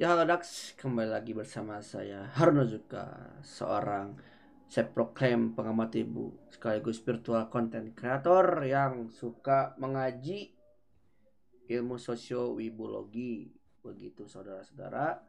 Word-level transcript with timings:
Ya 0.00 0.16
halo 0.16 0.24
Dax, 0.24 0.72
kembali 0.80 1.12
lagi 1.12 1.36
bersama 1.36 1.76
saya 1.84 2.24
Harno 2.32 2.64
Zuka, 2.64 3.36
seorang 3.44 4.16
self 4.64 4.96
proclaim 4.96 5.52
pengamat 5.52 5.92
ibu 6.00 6.32
sekaligus 6.48 7.04
virtual 7.04 7.52
content 7.52 7.92
creator 7.92 8.64
yang 8.64 9.12
suka 9.12 9.76
mengaji 9.76 10.56
ilmu 11.68 12.00
sosio 12.00 12.56
wibologi 12.56 13.52
begitu 13.84 14.24
saudara-saudara. 14.24 15.20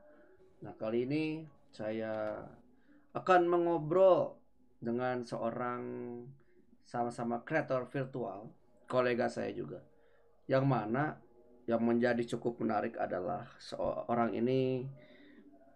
Nah 0.64 0.74
kali 0.80 1.04
ini 1.04 1.44
saya 1.76 2.40
akan 3.12 3.52
mengobrol 3.52 4.40
dengan 4.80 5.28
seorang 5.28 5.84
sama-sama 6.88 7.44
kreator 7.44 7.92
virtual, 7.92 8.48
kolega 8.88 9.28
saya 9.28 9.52
juga, 9.52 9.84
yang 10.48 10.64
mana 10.64 11.20
yang 11.72 11.88
menjadi 11.88 12.36
cukup 12.36 12.60
menarik 12.60 13.00
adalah 13.00 13.48
seorang 13.56 14.36
ini 14.36 14.84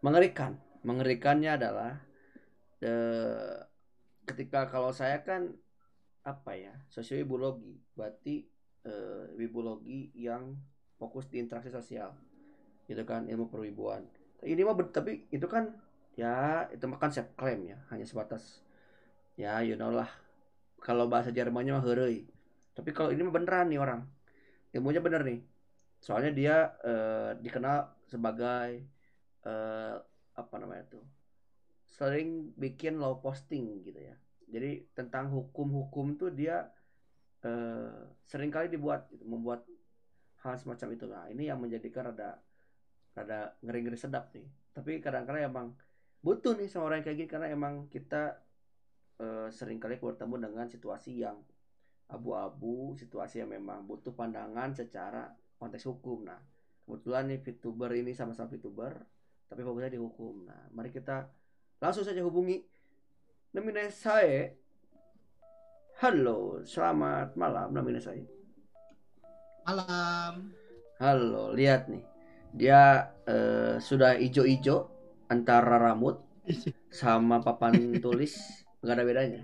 mengerikan. 0.03 0.59
Mengerikannya 0.83 1.55
adalah 1.55 1.95
eh, 2.83 3.63
ketika 4.27 4.67
kalau 4.67 4.91
saya 4.91 5.23
kan 5.23 5.55
apa 6.27 6.51
ya 6.57 6.75
sosiologi 6.91 7.79
berarti 7.95 8.43
eh, 8.83 9.25
wibologi 9.39 10.11
yang 10.19 10.59
fokus 10.99 11.31
di 11.31 11.39
interaksi 11.39 11.71
sosial. 11.71 12.11
Gitu 12.91 13.07
kan 13.07 13.31
ilmu 13.31 13.47
perwibuan. 13.47 14.03
Ini 14.43 14.61
mah 14.67 14.75
tapi 14.91 15.31
itu 15.31 15.47
kan 15.47 15.71
ya 16.19 16.67
itu 16.75 16.83
makan 16.91 17.11
self 17.11 17.31
claim 17.39 17.63
ya 17.67 17.79
hanya 17.91 18.03
sebatas 18.03 18.59
ya 19.39 19.63
you 19.63 19.79
know 19.79 19.95
lah. 19.95 20.11
Kalau 20.83 21.07
bahasa 21.07 21.31
Jermannya 21.31 21.79
mah 21.79 21.83
heureuy 21.87 22.27
tapi 22.75 22.91
kalau 22.91 23.15
ini 23.15 23.23
mah 23.23 23.31
beneran 23.31 23.71
nih 23.71 23.79
orang. 23.79 24.03
Ilmunya 24.75 24.99
bener 24.99 25.23
nih 25.23 25.54
soalnya 26.05 26.31
dia 26.37 26.55
eh, 26.85 27.31
dikenal 27.41 28.05
sebagai 28.05 28.85
eh, 29.41 29.95
apa 30.37 30.55
namanya 30.61 30.85
tuh 30.93 31.01
sering 31.89 32.53
bikin 32.53 33.01
low 33.01 33.17
posting 33.17 33.81
gitu 33.81 33.97
ya. 33.97 34.13
Jadi 34.45 34.93
tentang 34.93 35.33
hukum-hukum 35.33 36.13
tuh 36.21 36.29
dia 36.29 36.69
eh, 37.41 38.05
sering 38.21 38.53
kali 38.53 38.69
dibuat 38.69 39.09
gitu, 39.09 39.25
membuat 39.25 39.65
hal 40.45 40.53
semacam 40.61 40.87
itu. 40.93 41.05
Nah 41.09 41.25
ini 41.33 41.49
yang 41.49 41.57
menjadikan 41.57 42.13
rada 42.13 42.37
rada 43.17 43.57
ngeri-ngeri 43.65 43.97
sedap 43.97 44.29
nih. 44.37 44.45
Tapi 44.77 45.01
kadang-kadang 45.01 45.49
emang 45.49 45.67
butuh 46.21 46.53
nih 46.53 46.69
sama 46.69 46.93
orang 46.93 47.01
kayak 47.01 47.17
gini 47.17 47.29
karena 47.33 47.49
emang 47.49 47.89
kita 47.89 48.37
eh, 49.17 49.49
sering 49.49 49.81
kali 49.81 49.97
bertemu 49.97 50.35
dengan 50.37 50.69
situasi 50.69 51.17
yang 51.25 51.41
abu-abu 52.05 52.93
situasi 52.93 53.41
yang 53.41 53.49
memang 53.49 53.89
butuh 53.89 54.13
pandangan 54.13 54.77
secara 54.77 55.25
konteks 55.59 55.85
hukum. 55.87 56.27
Nah 56.27 56.39
kebetulan 56.85 57.31
nih 57.31 57.39
VTuber 57.41 57.91
ini 57.97 58.11
sama-sama 58.13 58.51
VTuber 58.51 58.93
tapi 59.49 59.61
fokusnya 59.61 59.91
di 59.93 59.99
hukum. 60.01 60.45
Nah 60.45 60.69
mari 60.75 60.93
kita 60.93 61.27
langsung 61.79 62.05
saja 62.05 62.21
hubungi 62.23 62.63
namanya 63.55 63.87
saya 63.87 64.51
halo 66.03 66.59
selamat 66.67 67.39
malam 67.39 67.71
namanya 67.71 68.03
saya 68.03 68.23
Malam. 69.65 70.51
halo 71.01 71.55
lihat 71.55 71.89
nih. 71.89 72.03
Dia 72.55 73.11
eh, 73.25 73.75
sudah 73.81 74.15
ijo-ijo 74.15 74.91
antara 75.27 75.81
rambut 75.81 76.21
sama 76.93 77.41
papan 77.41 77.73
tulis 78.03 78.37
nggak 78.85 78.95
ada 78.95 79.03
bedanya. 79.07 79.41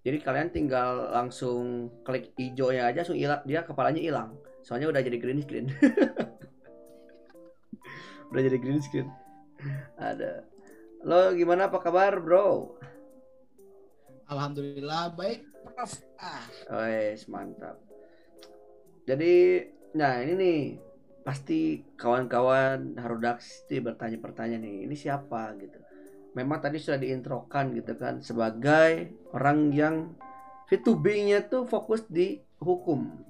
Jadi 0.00 0.16
kalian 0.22 0.48
tinggal 0.54 1.12
langsung 1.12 1.92
klik 2.06 2.32
hijaunya 2.38 2.88
aja 2.88 3.04
langsung 3.04 3.18
hilang 3.18 3.42
dia 3.44 3.60
kepalanya 3.66 4.00
hilang 4.00 4.32
soalnya 4.62 4.88
udah 4.92 5.02
jadi 5.02 5.18
green 5.20 5.42
screen. 5.42 5.68
Udah 8.30 8.46
jadi 8.46 8.58
green 8.62 8.78
screen. 8.78 9.10
Ada. 9.98 10.46
Lo 11.02 11.34
gimana? 11.34 11.66
Apa 11.66 11.82
kabar 11.82 12.22
bro? 12.22 12.78
Alhamdulillah 14.30 15.18
baik, 15.18 15.42
Prof. 15.66 15.98
Ah, 16.22 16.46
Wes 16.70 17.26
mantap. 17.26 17.82
Jadi 19.10 19.66
nah 19.98 20.22
ini 20.22 20.34
nih. 20.38 20.62
Pasti 21.20 21.84
kawan-kawan 22.00 22.96
Harudax 22.96 23.66
pasti 23.68 23.76
bertanya-pertanya 23.76 24.56
nih 24.56 24.88
ini 24.88 24.96
siapa? 24.96 25.52
gitu. 25.60 25.76
Memang 26.32 26.62
tadi 26.62 26.80
sudah 26.80 26.96
diintrokan 26.96 27.76
gitu 27.76 27.92
kan 27.98 28.22
sebagai 28.24 29.12
orang 29.34 29.74
yang 29.74 30.16
V2B-nya 30.70 31.50
tuh 31.50 31.66
fokus 31.66 32.06
di 32.06 32.40
hukum. 32.62 33.29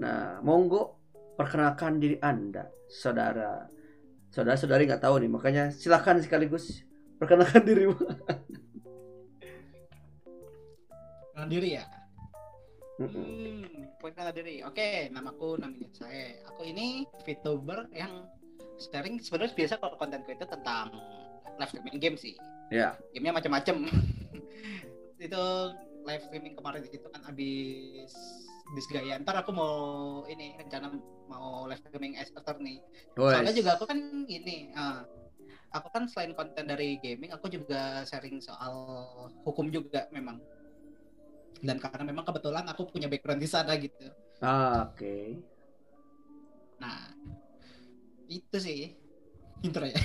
Nah, 0.00 0.40
monggo 0.40 1.02
perkenalkan 1.36 2.00
diri 2.00 2.16
Anda, 2.22 2.68
saudara. 2.88 3.68
Saudara-saudari 4.32 4.88
nggak 4.88 5.04
tahu 5.04 5.20
nih, 5.20 5.30
makanya 5.30 5.64
silakan 5.68 6.24
sekaligus 6.24 6.80
perkenalkan 7.20 7.62
dirimu. 7.68 7.98
kenal 11.32 11.48
diri 11.48 11.76
ya. 11.76 11.84
Hmm, 13.02 13.66
kenal 14.00 14.32
diri. 14.32 14.62
Oke, 14.64 15.10
namaku 15.12 15.58
namanya 15.60 15.88
saya. 15.92 16.38
Aku 16.54 16.64
ini 16.64 17.04
VTuber 17.26 17.90
yang 17.92 18.24
sharing 18.78 19.20
sebenarnya 19.20 19.54
biasa 19.54 19.74
kalau 19.78 19.96
kontenku 20.00 20.30
itu 20.32 20.46
tentang 20.48 20.90
live 21.60 21.70
streaming 21.70 21.98
game 22.00 22.16
sih. 22.16 22.34
Ya, 22.72 22.96
Gamenya 23.12 23.36
macam-macam. 23.36 23.76
itu 25.26 25.44
live 26.02 26.22
streaming 26.26 26.54
kemarin 26.58 26.82
itu 26.88 27.06
kan 27.12 27.22
habis 27.22 28.10
disgaya. 28.72 29.20
Ntar 29.20 29.44
aku 29.44 29.52
mau 29.52 29.76
ini 30.28 30.56
rencana 30.56 30.92
mau 31.28 31.68
live 31.68 31.80
streaming 31.80 32.16
as 32.18 32.32
attorney. 32.32 32.80
Soalnya 33.16 33.52
wes. 33.52 33.58
juga 33.60 33.70
aku 33.76 33.84
kan 33.88 33.98
ini, 34.26 34.72
ah, 34.76 35.04
aku 35.72 35.88
kan 35.92 36.08
selain 36.08 36.32
konten 36.36 36.68
dari 36.68 36.96
gaming, 37.00 37.32
aku 37.32 37.48
juga 37.52 38.04
sharing 38.08 38.40
soal 38.40 38.74
hukum 39.44 39.68
juga 39.68 40.08
memang. 40.10 40.40
Dan 41.62 41.78
karena 41.78 42.02
memang 42.02 42.26
kebetulan 42.26 42.66
aku 42.66 42.90
punya 42.90 43.06
background 43.06 43.38
di 43.38 43.48
sana 43.48 43.78
gitu. 43.78 44.10
Ah, 44.42 44.90
Oke. 44.90 45.38
Nah, 46.82 47.14
itu 48.26 48.56
sih 48.58 48.98
intro 49.62 49.86
ya. 49.86 49.94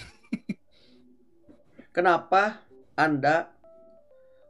Kenapa 1.95 2.61
Anda 2.94 3.57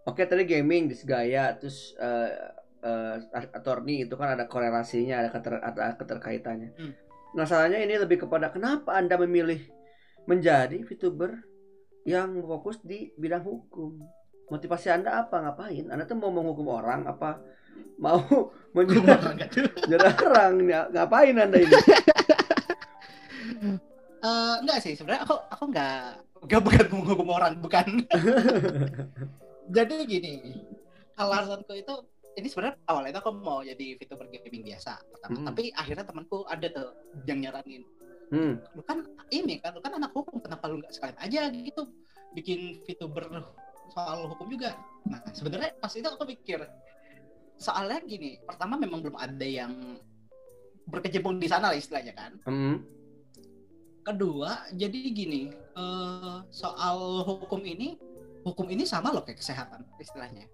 Oke 0.07 0.23
tadi 0.23 0.47
gaming 0.47 0.87
disgaya 0.87 1.51
terus 1.59 1.91
eh 1.99 2.31
eh, 2.87 3.15
attorney 3.51 4.07
itu 4.07 4.15
kan 4.15 4.39
ada 4.39 4.47
korelasinya, 4.47 5.19
ada 5.19 5.29
keter, 5.29 5.53
ada 5.59 5.83
keterkaitannya. 5.99 6.69
Hmm. 6.79 6.93
Masalahnya 7.35 7.83
ini 7.83 7.99
lebih 7.99 8.23
kepada 8.23 8.49
kenapa 8.49 8.95
Anda 8.95 9.19
memilih 9.19 9.59
menjadi 10.27 10.79
VTuber 10.87 11.43
yang 12.07 12.39
fokus 12.47 12.79
di 12.81 13.11
bidang 13.19 13.43
hukum. 13.43 13.99
Motivasi 14.47 14.87
Anda 14.87 15.27
apa? 15.27 15.43
Ngapain? 15.43 15.91
Anda 15.91 16.07
tuh 16.07 16.15
mau 16.15 16.31
menghukum 16.31 16.71
orang 16.71 17.03
apa 17.03 17.43
mau 17.99 18.23
menjadi 18.75 20.07
orang? 20.23 20.55
Ngapain 20.95 21.35
Anda 21.35 21.57
ini? 21.59 21.75
Eh, 24.17 24.55
enggak 24.65 24.81
sih 24.81 24.97
sebenarnya 24.97 25.29
aku 25.29 25.37
aku 25.53 25.63
enggak 25.69 26.25
enggak 26.41 26.61
bukan 26.65 26.85
menghukum 26.89 27.27
orang 27.29 27.53
bukan. 27.61 27.85
Jadi 29.69 29.95
gini, 30.09 30.33
alasanku 31.13 31.77
itu 31.77 31.95
ini 32.37 32.47
sebenarnya 32.47 32.77
awalnya 32.85 33.17
aku 33.17 33.33
mau 33.33 33.65
jadi 33.65 33.97
VTuber 33.97 34.29
gaming 34.29 34.61
biasa. 34.61 35.01
Pertama, 35.09 35.37
Hmm. 35.41 35.47
tapi 35.49 35.73
akhirnya 35.73 36.05
temanku 36.05 36.45
ada 36.45 36.67
tuh 36.69 36.89
yang 37.25 37.41
nyaranin. 37.41 37.81
Hmm, 38.29 38.59
lu 38.75 38.83
kan 38.85 39.07
ini 39.33 39.57
kan 39.57 39.73
lu 39.73 39.81
kan 39.81 39.97
anak 39.97 40.13
hukum 40.13 40.37
kenapa 40.37 40.69
lu 40.69 40.77
nggak 40.77 40.93
sekalian 40.93 41.17
aja 41.17 41.41
gitu? 41.49 41.83
Bikin 42.37 42.85
VTuber 42.85 43.25
soal 43.89 44.29
hukum 44.29 44.51
juga. 44.53 44.77
Nah 45.09 45.23
sebenarnya 45.33 45.73
pas 45.81 45.89
itu 45.95 46.05
aku 46.05 46.27
pikir 46.37 46.61
soalnya 47.57 47.97
gini 48.05 48.37
pertama 48.45 48.77
memang 48.77 49.01
belum 49.01 49.17
ada 49.17 49.47
yang 49.47 49.97
berkecimpung 50.85 51.41
di 51.41 51.49
sana 51.49 51.73
lah 51.73 51.77
istilahnya 51.79 52.13
kan. 52.13 52.37
Hmm, 52.45 52.85
kedua 54.05 54.69
jadi 54.77 54.99
gini 55.09 55.49
eh, 55.55 56.37
soal 56.53 57.25
hukum 57.25 57.65
ini 57.65 57.97
hukum 58.47 58.67
ini 58.67 58.83
sama 58.83 59.11
loh 59.11 59.21
kayak 59.21 59.37
kesehatan 59.37 59.83
istilahnya. 59.97 60.47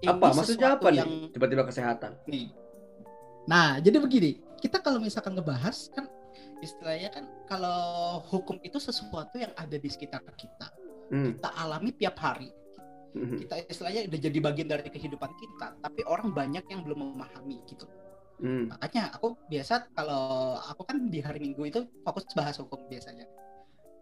Ini 0.00 0.08
apa? 0.08 0.32
maksudnya 0.32 0.68
apa 0.74 0.88
nih? 0.88 0.98
yang- 0.98 1.28
Tiba-tiba 1.30 1.62
kesehatan. 1.64 2.16
nih. 2.24 2.48
Nah 3.44 3.76
jadi 3.78 3.96
begini 3.98 4.30
kita 4.58 4.80
kalau 4.80 4.98
misalkan 4.98 5.36
ngebahas 5.36 5.92
kan 5.92 6.08
istilahnya 6.58 7.12
kan 7.12 7.24
kalau 7.44 7.78
hukum 8.24 8.56
itu 8.60 8.76
sesuatu 8.76 9.36
yang 9.36 9.52
ada 9.54 9.76
di 9.76 9.86
sekitar 9.86 10.24
kita 10.34 10.68
Hmm, 11.08 11.32
kita 11.32 11.48
alami 11.56 11.88
tiap 11.92 12.20
hari. 12.20 12.52
Hmm, 13.16 13.40
kita 13.40 13.64
istilahnya 13.64 14.04
udah 14.04 14.20
jadi 14.20 14.38
bagian 14.38 14.68
dari 14.68 14.84
kehidupan 14.86 15.32
kita 15.32 15.72
tapi 15.80 16.04
orang 16.04 16.28
banyak 16.30 16.64
yang 16.68 16.84
belum 16.84 17.16
memahami 17.16 17.60
gitu. 17.64 17.88
Hmm. 18.38 18.70
makanya 18.70 19.10
aku 19.10 19.34
biasa 19.50 19.90
kalau 19.98 20.54
aku 20.62 20.86
kan 20.86 21.10
di 21.10 21.18
hari 21.18 21.42
minggu 21.42 21.58
itu 21.64 21.80
fokus 22.06 22.22
bahas 22.38 22.54
hukum 22.54 22.86
biasanya 22.86 23.26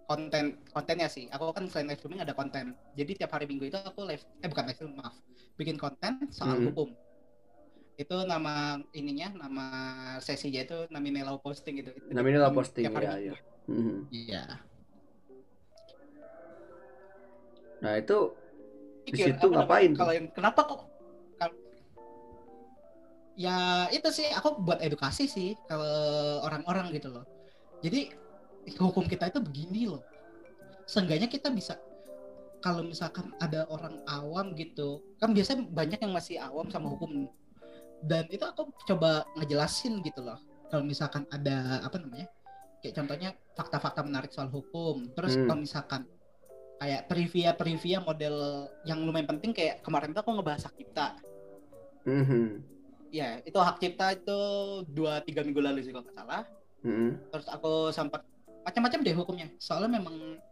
konten 0.07 0.45
kontennya 0.71 1.11
sih 1.11 1.27
aku 1.29 1.51
kan 1.51 1.67
selain 1.67 1.91
live 1.91 1.99
streaming 1.99 2.23
ada 2.23 2.33
konten 2.33 2.73
jadi 2.95 3.13
tiap 3.27 3.31
hari 3.35 3.51
minggu 3.51 3.69
itu 3.71 3.79
aku 3.79 4.07
live 4.07 4.23
eh 4.43 4.49
bukan 4.49 4.65
live 4.71 4.77
streaming 4.79 4.99
maaf 5.03 5.15
bikin 5.59 5.77
konten 5.77 6.31
soal 6.31 6.57
Mhm. 6.57 6.67
hukum 6.71 6.89
itu 7.97 8.17
nama 8.29 8.77
ininya 8.93 9.29
nama 9.35 9.65
sesinya 10.21 10.61
itu 10.63 10.79
namanya 10.93 11.33
law 11.33 11.41
posting 11.41 11.81
gitu 11.81 11.91
Itu 11.97 12.13
Namanya 12.13 12.45
law 12.45 12.53
posting, 12.53 12.85
ya, 12.85 12.93
Minggu. 12.93 13.33
ya. 13.33 13.37
Hmm. 13.67 13.99
Iya. 14.13 14.43
Nah 17.81 17.95
itu 17.97 18.19
di 19.09 19.17
situ 19.17 19.49
apa 19.49 19.65
ngapain? 19.65 19.93
Kalau 19.97 20.13
yang 20.13 20.29
kenapa 20.29 20.61
kok 20.69 20.81
ya 23.37 23.89
itu 23.93 24.09
sih 24.13 24.29
aku 24.33 24.61
buat 24.65 24.81
edukasi 24.81 25.29
sih 25.29 25.53
ke 25.69 25.77
orang-orang 26.45 26.89
gitu 26.97 27.13
loh. 27.13 27.25
Jadi 27.85 28.13
hukum 28.75 29.07
kita 29.07 29.31
itu 29.31 29.39
begini 29.39 29.87
loh. 29.87 30.03
Seenggaknya 30.87 31.31
kita 31.31 31.51
bisa 31.51 31.79
kalau 32.59 32.83
misalkan 32.83 33.31
ada 33.39 33.63
orang 33.71 34.03
awam 34.11 34.57
gitu, 34.59 34.99
kan 35.23 35.31
biasanya 35.31 35.71
banyak 35.71 36.03
yang 36.03 36.11
masih 36.11 36.41
awam 36.43 36.67
sama 36.67 36.91
hukum. 36.91 37.31
Dan 38.03 38.27
itu 38.27 38.43
aku 38.43 38.75
coba 38.91 39.23
ngejelasin 39.39 40.03
gitu 40.03 40.25
loh. 40.25 40.41
Kalau 40.67 40.83
misalkan 40.83 41.23
ada 41.31 41.87
apa 41.87 41.97
namanya? 42.03 42.27
Kayak 42.83 42.95
contohnya 43.03 43.31
fakta-fakta 43.55 44.03
menarik 44.03 44.35
soal 44.35 44.51
hukum. 44.51 45.15
Terus 45.15 45.39
Hmm. 45.39 45.47
kalau 45.47 45.61
misalkan 45.63 46.03
kayak 46.77 47.09
trivia-trivia 47.09 47.99
model 48.05 48.69
yang 48.85 49.01
lumayan 49.01 49.31
penting 49.31 49.55
kayak 49.55 49.81
kemarin 49.81 50.13
tuh 50.13 50.21
aku 50.27 50.31
ngebahas 50.37 50.67
hak 50.69 50.75
cipta. 50.77 51.17
Mhm. 52.05 52.63
Ya, 53.15 53.41
itu 53.47 53.57
hak 53.57 53.79
cipta 53.81 54.13
itu 54.13 54.39
dua 54.91 55.23
tiga 55.23 55.41
minggu 55.47 55.63
lalu 55.63 55.87
sih 55.87 55.95
kalau 55.95 56.05
nggak 56.05 56.19
salah. 56.19 56.43
Mhm. 56.85 57.31
Terus 57.33 57.47
aku 57.49 57.95
sempat 57.95 58.27
macam-macam 58.67 58.99
deh 59.07 59.15
hukumnya. 59.15 59.49
Soalnya 59.63 60.03
memang 60.03 60.43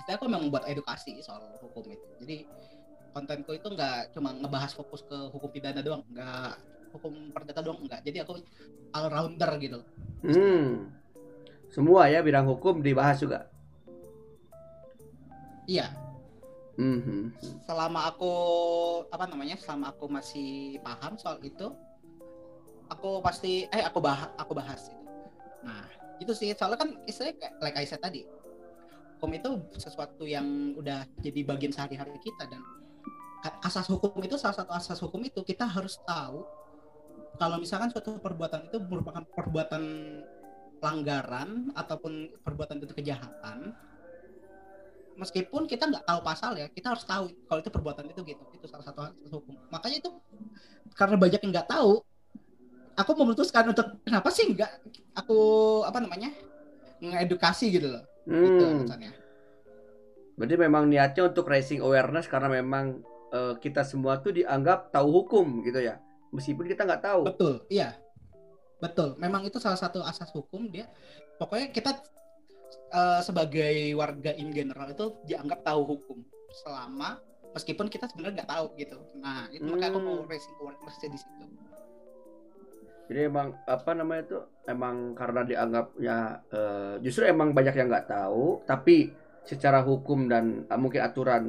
kita 0.00 0.16
aku 0.16 0.24
memang 0.26 0.48
buat 0.48 0.64
edukasi 0.64 1.20
soal 1.20 1.44
hukum 1.60 1.84
itu. 1.92 2.06
Jadi 2.24 2.36
kontenku 3.12 3.52
itu 3.52 3.68
nggak 3.68 4.16
cuma 4.16 4.32
ngebahas 4.32 4.72
fokus 4.72 5.04
ke 5.04 5.14
hukum 5.30 5.52
pidana 5.52 5.84
doang, 5.84 6.02
nggak 6.08 6.56
hukum 6.96 7.12
perdata 7.30 7.60
doang 7.60 7.84
enggak. 7.84 8.00
Jadi 8.00 8.24
aku 8.24 8.40
all 8.96 9.06
rounder 9.12 9.52
gitu. 9.60 9.78
Hmm. 10.24 10.88
Semua 11.68 12.08
ya 12.08 12.24
bidang 12.24 12.48
hukum 12.48 12.80
dibahas 12.80 13.20
juga. 13.20 13.52
Iya, 15.64 15.88
Mhm. 16.76 17.38
selama 17.64 18.10
aku 18.10 18.32
apa 19.08 19.24
namanya 19.30 19.54
selama 19.56 19.94
aku 19.94 20.10
masih 20.10 20.76
paham 20.82 21.14
soal 21.14 21.38
itu 21.46 21.70
aku 22.90 23.22
pasti 23.22 23.70
eh 23.70 23.82
aku 23.86 24.02
bahas 24.02 24.28
aku 24.34 24.52
bahas 24.58 24.82
itu 24.90 25.04
nah 25.62 25.86
itu 26.22 26.32
sih 26.32 26.50
soalnya 26.54 26.78
kan 26.78 26.90
istilahnya 27.08 27.36
kayak 27.40 27.54
like 27.62 27.76
I 27.78 27.86
said 27.86 28.02
tadi 28.02 28.26
hukum 29.18 29.30
itu 29.34 29.50
sesuatu 29.80 30.24
yang 30.28 30.76
udah 30.76 31.08
jadi 31.24 31.40
bagian 31.48 31.72
sehari-hari 31.72 32.14
kita 32.20 32.44
dan 32.44 32.60
asas 33.64 33.88
hukum 33.88 34.20
itu 34.24 34.36
salah 34.36 34.56
satu 34.56 34.72
asas 34.72 34.98
hukum 35.00 35.20
itu 35.24 35.40
kita 35.44 35.64
harus 35.64 36.00
tahu 36.04 36.44
kalau 37.40 37.56
misalkan 37.58 37.90
suatu 37.90 38.16
perbuatan 38.20 38.70
itu 38.70 38.78
merupakan 38.84 39.24
perbuatan 39.26 39.82
pelanggaran 40.78 41.72
ataupun 41.72 42.36
perbuatan 42.44 42.84
itu 42.84 42.94
kejahatan 42.94 43.72
meskipun 45.14 45.66
kita 45.70 45.86
nggak 45.88 46.04
tahu 46.04 46.20
pasal 46.20 46.58
ya 46.58 46.66
kita 46.70 46.94
harus 46.94 47.04
tahu 47.06 47.30
kalau 47.46 47.60
itu 47.62 47.70
perbuatan 47.70 48.04
itu 48.10 48.20
gitu. 48.26 48.44
Itu 48.54 48.66
salah 48.66 48.84
satu 48.86 49.00
asas 49.08 49.30
hukum. 49.30 49.54
Makanya 49.70 49.96
itu 50.02 50.10
karena 50.94 51.16
banyak 51.18 51.40
yang 51.42 51.52
nggak 51.54 51.70
tahu 51.70 52.02
aku 52.94 53.12
memutuskan 53.14 53.68
untuk 53.68 54.00
kenapa 54.02 54.28
sih 54.28 54.48
nggak 54.48 54.70
aku 55.14 55.38
apa 55.82 55.98
namanya 55.98 56.30
ngedukasi 56.98 57.70
gitu 57.70 57.90
loh 57.90 58.02
gitu 58.24 58.62
Hmm. 58.62 58.80
alasannya 58.80 59.12
Berarti 60.34 60.56
memang 60.56 60.90
niatnya 60.90 61.30
untuk 61.30 61.46
raising 61.46 61.78
awareness 61.78 62.26
karena 62.26 62.50
memang 62.50 62.98
eh, 63.30 63.54
kita 63.56 63.82
semua 63.82 64.18
tuh 64.18 64.32
dianggap 64.32 64.90
tahu 64.90 65.22
hukum 65.22 65.62
gitu 65.62 65.78
ya. 65.78 66.02
Meskipun 66.30 66.66
kita 66.66 66.82
nggak 66.82 67.02
tahu. 67.02 67.20
betul 67.24 67.54
iya 67.68 67.94
betul 68.76 69.14
memang 69.16 69.46
itu 69.46 69.56
salah 69.56 69.78
satu 69.78 70.02
asas 70.02 70.28
hukum 70.28 70.66
dia 70.68 70.90
pokoknya 71.36 71.70
kita 71.70 71.90
eh, 72.90 73.20
sebagai 73.22 73.94
warga 73.94 74.34
in 74.34 74.50
general 74.50 74.90
itu 74.90 75.14
dianggap 75.24 75.62
tahu 75.62 75.86
hukum 75.86 76.18
selama 76.52 77.22
meskipun 77.54 77.86
kita 77.86 78.10
sebenarnya 78.10 78.42
nggak 78.42 78.50
tahu 78.50 78.66
gitu 78.76 78.98
nah 79.16 79.46
itu 79.48 79.62
makanya 79.62 79.88
aku 79.88 80.00
mau 80.00 80.16
Hmm. 80.18 80.26
raising 80.26 80.56
awareness 80.58 80.96
di 80.98 81.14
situ 81.14 81.44
Jadi 83.04 83.20
emang 83.28 83.52
apa 83.68 83.90
namanya 83.92 84.22
itu 84.24 84.38
emang 84.64 85.12
karena 85.12 85.44
dianggapnya 85.44 86.16
eh, 86.48 86.94
justru 87.04 87.28
emang 87.28 87.52
banyak 87.52 87.76
yang 87.76 87.88
nggak 87.92 88.08
tahu, 88.08 88.64
tapi 88.64 89.12
secara 89.44 89.84
hukum 89.84 90.24
dan 90.26 90.64
eh, 90.64 90.78
mungkin 90.80 91.04
aturan 91.04 91.44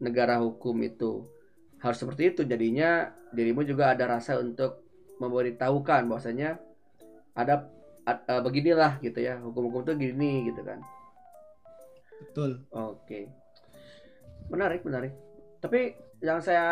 negara 0.00 0.40
hukum 0.40 0.76
itu 0.84 1.24
harus 1.80 1.96
seperti 1.96 2.36
itu. 2.36 2.42
Jadinya 2.44 3.08
dirimu 3.32 3.64
juga 3.64 3.96
ada 3.96 4.04
rasa 4.04 4.36
untuk 4.40 4.84
memberitahukan 5.20 6.08
bahwasanya 6.08 6.60
ada 7.32 7.64
ad- 8.04 8.24
eh, 8.28 8.42
beginilah 8.44 9.00
gitu 9.00 9.24
ya 9.24 9.40
hukum-hukum 9.40 9.88
tuh 9.88 9.96
gini 9.96 10.52
gitu 10.52 10.60
kan. 10.64 10.80
betul 12.20 12.60
Oke. 12.76 13.32
Menarik, 14.52 14.84
menarik. 14.84 15.16
Tapi 15.64 15.94
yang 16.20 16.44
saya 16.44 16.64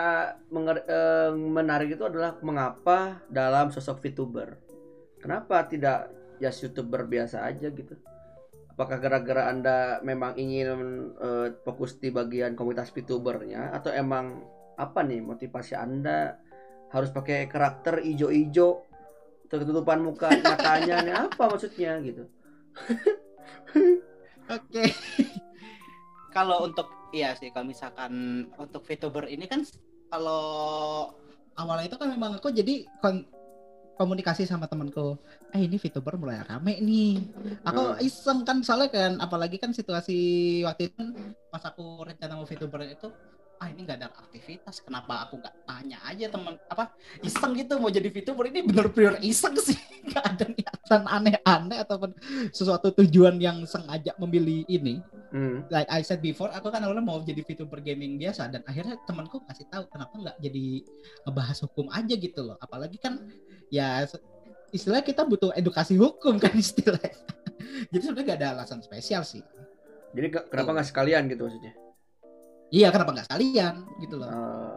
menger- 0.53 0.85
eh, 0.85 1.33
menarik 1.33 1.97
itu 1.97 2.05
adalah 2.05 2.37
mengapa 2.45 3.25
dalam 3.33 3.73
sosok 3.73 4.05
VTuber. 4.05 4.61
Kenapa 5.19 5.65
tidak 5.65 6.13
ya 6.39 6.53
YouTuber 6.53 7.09
biasa 7.09 7.43
aja 7.49 7.73
gitu? 7.73 7.97
Apakah 8.71 9.03
gara-gara 9.03 9.51
Anda 9.51 9.99
memang 10.05 10.39
ingin 10.39 10.69
eh, 11.19 11.49
fokus 11.65 11.97
di 11.99 12.13
bagian 12.13 12.55
komunitas 12.55 12.93
VTubernya 12.93 13.75
atau 13.75 13.91
emang 13.91 14.45
apa 14.79 15.03
nih 15.03 15.25
motivasi 15.25 15.75
Anda 15.75 16.39
harus 16.93 17.11
pakai 17.11 17.51
karakter 17.51 18.05
ijo-ijo 18.05 18.85
tertutupan 19.49 20.05
muka 20.05 20.29
matanya 20.45 21.01
nih 21.03 21.15
apa 21.17 21.43
maksudnya 21.49 21.99
gitu? 22.05 22.29
Oke. 24.49 24.93
Kalau 26.29 26.69
untuk 26.69 26.87
iya 27.11 27.33
sih 27.35 27.49
kalau 27.49 27.67
misalkan 27.67 28.13
untuk 28.57 28.85
VTuber 28.85 29.29
ini 29.29 29.49
kan 29.49 29.65
kalau 30.09 30.45
awalnya 31.57 31.89
itu 31.89 31.97
kan 31.97 32.09
memang 32.13 32.37
aku 32.39 32.49
jadi 32.53 32.85
kon- 33.01 33.27
komunikasi 33.99 34.47
sama 34.47 34.71
temanku. 34.71 35.19
Eh 35.51 35.67
ini 35.67 35.75
VTuber 35.75 36.15
mulai 36.15 36.39
rame 36.47 36.79
nih. 36.79 37.19
Aku 37.67 37.83
Hmm. 37.83 37.99
iseng 37.99 38.47
kan 38.47 38.63
soalnya 38.63 38.95
kan 38.95 39.13
apalagi 39.19 39.59
kan 39.59 39.75
situasi 39.75 40.19
waktu 40.63 40.95
itu 40.95 41.03
pas 41.51 41.65
aku 41.67 42.07
rencana 42.07 42.39
mau 42.39 42.47
VTuber 42.47 42.87
itu 42.87 43.11
ah 43.59 43.67
ini 43.67 43.83
nggak 43.83 43.99
ada 43.99 44.09
aktivitas 44.15 44.81
kenapa 44.81 45.27
aku 45.27 45.43
nggak 45.43 45.55
tanya 45.67 45.99
aja 46.07 46.31
teman 46.31 46.55
apa 46.71 46.95
iseng 47.21 47.59
gitu 47.59 47.83
mau 47.83 47.91
jadi 47.91 48.07
VTuber 48.07 48.55
ini 48.55 48.63
bener-bener 48.63 49.19
iseng 49.19 49.59
sih 49.59 49.75
nggak 50.09 50.25
ada 50.25 50.45
niatan 50.47 51.03
aneh-aneh 51.05 51.79
ataupun 51.83 52.11
sesuatu 52.55 52.95
tujuan 52.95 53.35
yang 53.37 53.67
sengaja 53.67 54.15
memilih 54.17 54.63
ini 54.67 55.03
Hmm. 55.29 55.61
like 55.69 55.85
I 55.93 56.01
said 56.01 56.25
before, 56.25 56.49
aku 56.49 56.73
kan 56.73 56.81
awalnya 56.81 57.05
mau 57.05 57.21
jadi 57.21 57.45
VTuber 57.45 57.85
gaming 57.85 58.17
biasa 58.17 58.49
dan 58.49 58.65
akhirnya 58.65 58.97
temanku 59.05 59.45
kasih 59.45 59.69
tahu 59.69 59.85
kenapa 59.93 60.17
nggak 60.17 60.37
jadi 60.41 60.81
ngebahas 61.29 61.59
hukum 61.69 61.93
aja 61.93 62.17
gitu 62.17 62.41
loh. 62.41 62.57
Apalagi 62.57 62.97
kan 62.97 63.29
ya 63.69 64.09
istilah 64.73 65.05
kita 65.05 65.29
butuh 65.29 65.53
edukasi 65.53 66.01
hukum 66.01 66.41
kan 66.41 66.57
istilahnya. 66.57 67.13
jadi 67.93 68.03
sebenarnya 68.09 68.25
nggak 68.25 68.41
ada 68.41 68.49
alasan 68.57 68.81
spesial 68.81 69.21
sih. 69.21 69.45
Jadi 70.17 70.33
ke- 70.33 70.49
kenapa 70.49 70.81
nggak 70.81 70.89
sekalian 70.89 71.29
gitu 71.29 71.45
maksudnya? 71.45 71.77
Iya 72.69 72.93
kenapa 72.93 73.17
nggak 73.17 73.27
sekalian 73.33 73.75
gitu 74.05 74.21
loh. 74.21 74.29
Eh, 74.29 74.77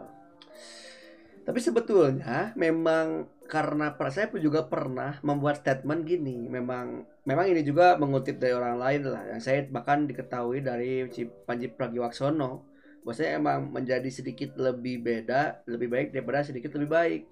tapi 1.42 1.58
sebetulnya 1.58 2.56
memang 2.56 3.28
karena 3.50 3.92
saya 4.08 4.32
pun 4.32 4.40
juga 4.40 4.64
pernah 4.64 5.20
membuat 5.20 5.60
statement 5.60 6.08
gini, 6.08 6.48
memang 6.48 7.04
memang 7.28 7.44
ini 7.52 7.60
juga 7.60 8.00
mengutip 8.00 8.40
dari 8.40 8.56
orang 8.56 8.80
lain 8.80 9.02
lah, 9.12 9.28
yang 9.28 9.40
saya 9.44 9.66
bahkan 9.68 10.08
diketahui 10.08 10.64
dari 10.64 11.04
Panji 11.44 11.68
Pragiwaksono, 11.68 12.64
bahwasanya 13.04 13.32
emang 13.36 13.68
menjadi 13.74 14.08
sedikit 14.08 14.56
lebih 14.56 15.04
beda, 15.04 15.66
lebih 15.68 15.92
baik 15.92 16.08
daripada 16.16 16.46
sedikit 16.46 16.72
lebih 16.78 16.90
baik. 16.94 17.22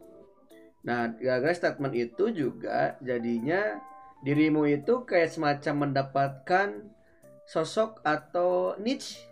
Nah, 0.85 1.15
gara-gara 1.17 1.57
statement 1.57 1.95
itu 1.97 2.35
juga 2.35 3.01
jadinya 3.01 3.81
dirimu 4.21 4.69
itu 4.69 5.09
kayak 5.09 5.33
semacam 5.33 5.89
mendapatkan 5.89 6.69
sosok 7.49 8.05
atau 8.05 8.77
niche 8.77 9.30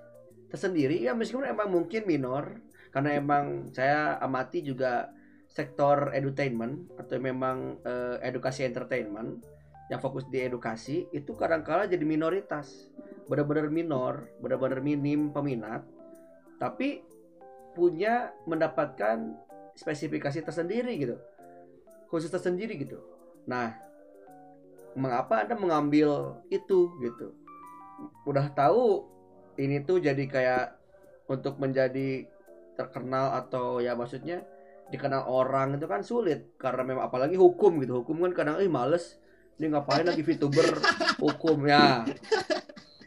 tersendiri. 0.49 1.01
Ya 1.01 1.13
meskipun 1.13 1.47
emang 1.47 1.69
mungkin 1.73 2.05
minor 2.09 2.61
karena 2.91 3.21
emang 3.21 3.69
saya 3.73 4.17
amati 4.21 4.65
juga 4.65 5.13
sektor 5.49 6.13
edutainment 6.13 6.89
atau 7.01 7.17
memang 7.21 7.81
eh, 7.85 8.17
edukasi 8.25 8.65
entertainment 8.69 9.45
yang 9.89 10.01
fokus 10.05 10.29
di 10.29 10.45
edukasi 10.45 11.09
itu 11.13 11.33
kadang-kala 11.37 11.89
jadi 11.89 12.05
minoritas. 12.05 12.93
Benar-benar 13.29 13.69
minor 13.69 14.29
benar-benar 14.41 14.81
minim 14.81 15.33
peminat 15.33 15.85
tapi 16.57 17.05
punya 17.77 18.35
mendapatkan 18.49 19.37
spesifikasi 19.77 20.43
tersendiri 20.43 20.97
gitu. 20.97 21.17
Khusus 22.09 22.33
tersendiri 22.33 22.77
gitu. 22.81 22.99
Nah 23.45 23.77
mengapa 24.97 25.45
anda 25.45 25.55
mengambil 25.55 26.41
itu 26.49 26.89
gitu? 27.05 27.37
Udah 28.25 28.49
tahu 28.53 29.18
ini 29.59 29.83
tuh 29.83 29.99
jadi 29.99 30.25
kayak 30.31 30.79
untuk 31.27 31.59
menjadi 31.59 32.25
terkenal 32.79 33.35
atau 33.35 33.83
ya 33.83 33.99
maksudnya 33.99 34.47
dikenal 34.89 35.27
orang 35.27 35.77
itu 35.77 35.91
kan 35.91 36.01
sulit. 36.07 36.55
Karena 36.57 36.87
memang 36.87 37.11
apalagi 37.11 37.35
hukum 37.35 37.83
gitu. 37.83 38.01
Hukum 38.01 38.23
kan 38.31 38.33
kadang 38.33 38.57
eh 38.63 38.71
males. 38.71 39.19
Ini 39.59 39.75
ngapain 39.75 40.07
lagi 40.07 40.23
VTuber 40.23 40.79
hukum 41.25 41.67
ya? 41.67 42.07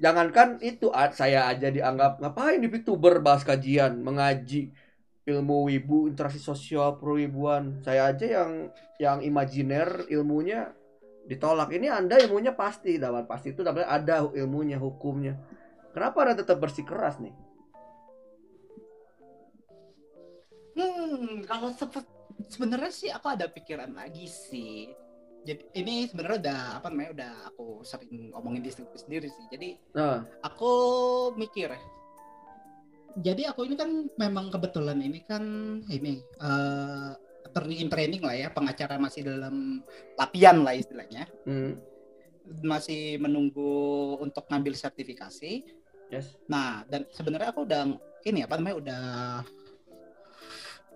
Jangankan 0.03 0.59
itu 0.59 0.91
saya 1.15 1.47
aja 1.47 1.71
dianggap 1.71 2.19
ngapain 2.19 2.59
di 2.59 2.67
VTuber 2.67 3.23
bahas 3.23 3.47
kajian 3.47 4.03
mengaji 4.03 4.75
ilmu 5.23 5.71
wibu 5.71 6.11
interaksi 6.11 6.43
sosial 6.43 6.99
perwibuan? 6.99 7.79
Saya 7.79 8.11
aja 8.11 8.27
yang 8.27 8.51
yang 8.99 9.17
imajiner 9.23 10.11
ilmunya 10.11 10.75
ditolak. 11.31 11.71
Ini 11.71 11.87
anda 11.87 12.19
ilmunya 12.19 12.51
pasti 12.51 12.99
dapat 12.99 13.31
pasti 13.31 13.55
itu 13.55 13.63
dapat 13.63 13.87
ada 13.87 14.27
ilmunya 14.35 14.75
hukumnya 14.75 15.39
kenapa 15.91 16.17
anda 16.23 16.35
tetap 16.41 16.57
bersikeras 16.57 17.19
nih? 17.19 17.35
Hmm, 20.71 21.43
kalau 21.45 21.75
sebenarnya 22.47 22.91
sih 22.91 23.09
aku 23.11 23.27
ada 23.31 23.51
pikiran 23.51 23.91
lagi 23.91 24.25
sih. 24.27 24.91
Jadi 25.41 25.73
ini 25.73 26.05
sebenarnya 26.05 26.37
udah 26.47 26.61
apa 26.79 26.87
namanya 26.93 27.11
udah 27.17 27.33
aku 27.53 27.65
sering 27.81 28.31
ngomongin 28.31 28.61
di 28.63 28.71
sendiri 28.73 29.27
sih. 29.27 29.45
Jadi 29.51 29.69
nah 29.97 30.23
aku 30.45 30.71
mikir 31.35 31.73
jadi 33.19 33.51
aku 33.51 33.67
ini 33.67 33.75
kan 33.75 34.07
memang 34.15 34.47
kebetulan 34.47 34.95
ini 35.03 35.19
kan 35.27 35.43
ini 35.91 36.23
attorney 37.43 37.83
in 37.83 37.91
training 37.91 38.23
lah 38.23 38.31
ya 38.31 38.47
pengacara 38.47 38.95
masih 38.95 39.27
dalam 39.27 39.83
latihan 40.15 40.63
lah 40.63 40.71
istilahnya. 40.71 41.27
Hmm, 41.43 41.75
masih 42.63 43.19
menunggu 43.19 44.15
untuk 44.23 44.47
ngambil 44.47 44.71
sertifikasi 44.79 45.80
yes. 46.11 46.35
Nah 46.45 46.83
dan 46.91 47.07
sebenarnya 47.09 47.49
aku 47.55 47.63
udah 47.65 47.87
ini 48.27 48.45
apa 48.45 48.59
namanya 48.59 48.77
udah 48.77 49.03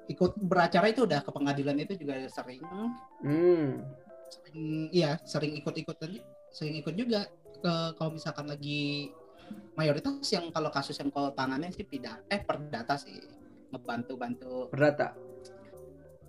ikut 0.05 0.37
beracara 0.37 0.93
itu 0.93 1.07
udah 1.09 1.25
ke 1.25 1.31
pengadilan 1.33 1.77
itu 1.81 1.93
juga 1.97 2.29
sering. 2.29 2.61
Hmm, 3.25 3.81
sering 4.29 4.61
iya 4.93 5.17
sering 5.25 5.57
ikut-ikut 5.57 5.97
sering 6.53 6.75
ikut 6.77 6.93
juga 6.93 7.25
ke 7.57 7.73
kalau 7.97 8.11
misalkan 8.13 8.45
lagi 8.45 9.09
mayoritas 9.73 10.25
yang 10.29 10.49
kalau 10.53 10.69
kasus 10.69 10.97
yang 11.01 11.09
kau 11.09 11.33
tanganin 11.33 11.73
sih 11.73 11.85
pidana 11.85 12.21
eh 12.29 12.41
perdata 12.41 12.95
sih 12.99 13.17
ngebantu-bantu. 13.73 14.69
Perdata? 14.69 15.17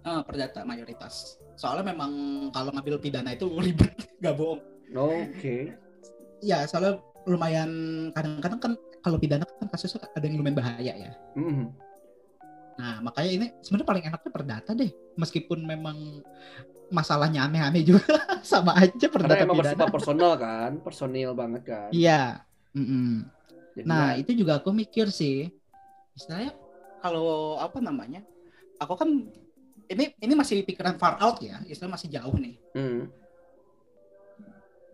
Eh, 0.07 0.23
perdata 0.23 0.63
mayoritas. 0.63 1.35
Soalnya 1.59 1.91
memang 1.91 2.13
kalau 2.55 2.71
ngambil 2.71 3.03
pidana 3.03 3.35
itu 3.35 3.51
ribet 3.65 3.95
nggak 4.23 4.35
bohong. 4.39 4.63
Oke. 4.95 5.75
Ya 6.41 6.63
soalnya 6.69 7.03
lumayan 7.27 7.71
kadang-kadang 8.15 8.61
kan 8.63 8.73
kalau 9.03 9.19
pidana 9.19 9.45
kan 9.45 9.67
kasusnya 9.69 10.07
ada 10.15 10.25
yang 10.25 10.39
lumayan 10.39 10.57
bahaya 10.57 10.93
ya 10.95 11.13
Hmm, 11.35 11.75
nah 12.79 13.03
makanya 13.03 13.31
ini 13.35 13.47
sebenarnya 13.61 13.89
paling 13.89 14.05
enaknya 14.07 14.31
perdata 14.31 14.71
deh 14.73 14.91
meskipun 15.19 15.59
memang 15.67 16.23
masalahnya 16.87 17.51
aneh-aneh 17.51 17.83
juga 17.83 18.07
sama 18.47 18.79
aja 18.79 19.11
karena 19.11 19.11
perdata 19.11 19.43
emang 19.43 19.57
pidana 19.59 19.75
bersifat 19.75 19.89
personal 19.91 20.33
kan 20.39 20.71
personil 20.81 21.31
banget 21.35 21.63
kan 21.67 21.91
iya. 21.91 22.47
Jadi 23.77 23.89
Nah, 23.89 24.17
ya, 24.17 24.25
itu 24.25 24.33
juga 24.33 24.57
aku 24.61 24.73
mikir 24.73 25.09
sih. 25.13 25.53
Istilahnya 26.17 26.53
kalau 27.05 27.61
apa 27.61 27.81
namanya? 27.81 28.25
Aku 28.81 28.97
kan 28.97 29.09
ini 29.87 30.05
ini 30.17 30.33
masih 30.37 30.61
pikiran 30.65 30.97
far 31.01 31.17
out 31.21 31.41
ya, 31.41 31.61
istilah 31.65 31.97
masih 31.97 32.09
jauh 32.13 32.37
nih. 32.37 32.57
hmm, 32.77 33.09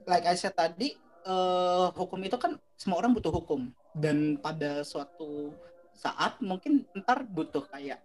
Like 0.07 0.27
I 0.27 0.35
said 0.35 0.55
tadi, 0.55 0.99
eh, 1.23 1.87
hukum 1.95 2.21
itu 2.23 2.37
kan 2.37 2.59
semua 2.75 2.99
orang 2.99 3.14
butuh 3.14 3.31
hukum 3.31 3.71
dan 3.95 4.37
pada 4.38 4.83
suatu 4.83 5.55
saat 5.95 6.41
mungkin 6.43 6.83
ntar 6.99 7.23
butuh 7.23 7.62
kayak 7.69 8.00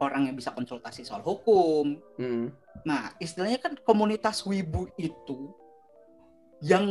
orang 0.00 0.32
yang 0.32 0.36
bisa 0.36 0.50
konsultasi 0.52 1.04
soal 1.04 1.20
hukum. 1.20 2.00
hmm. 2.16 2.46
Nah, 2.88 3.12
istilahnya 3.20 3.60
kan 3.60 3.76
komunitas 3.84 4.44
wibu 4.48 4.88
itu 4.96 5.52
yang 6.60 6.84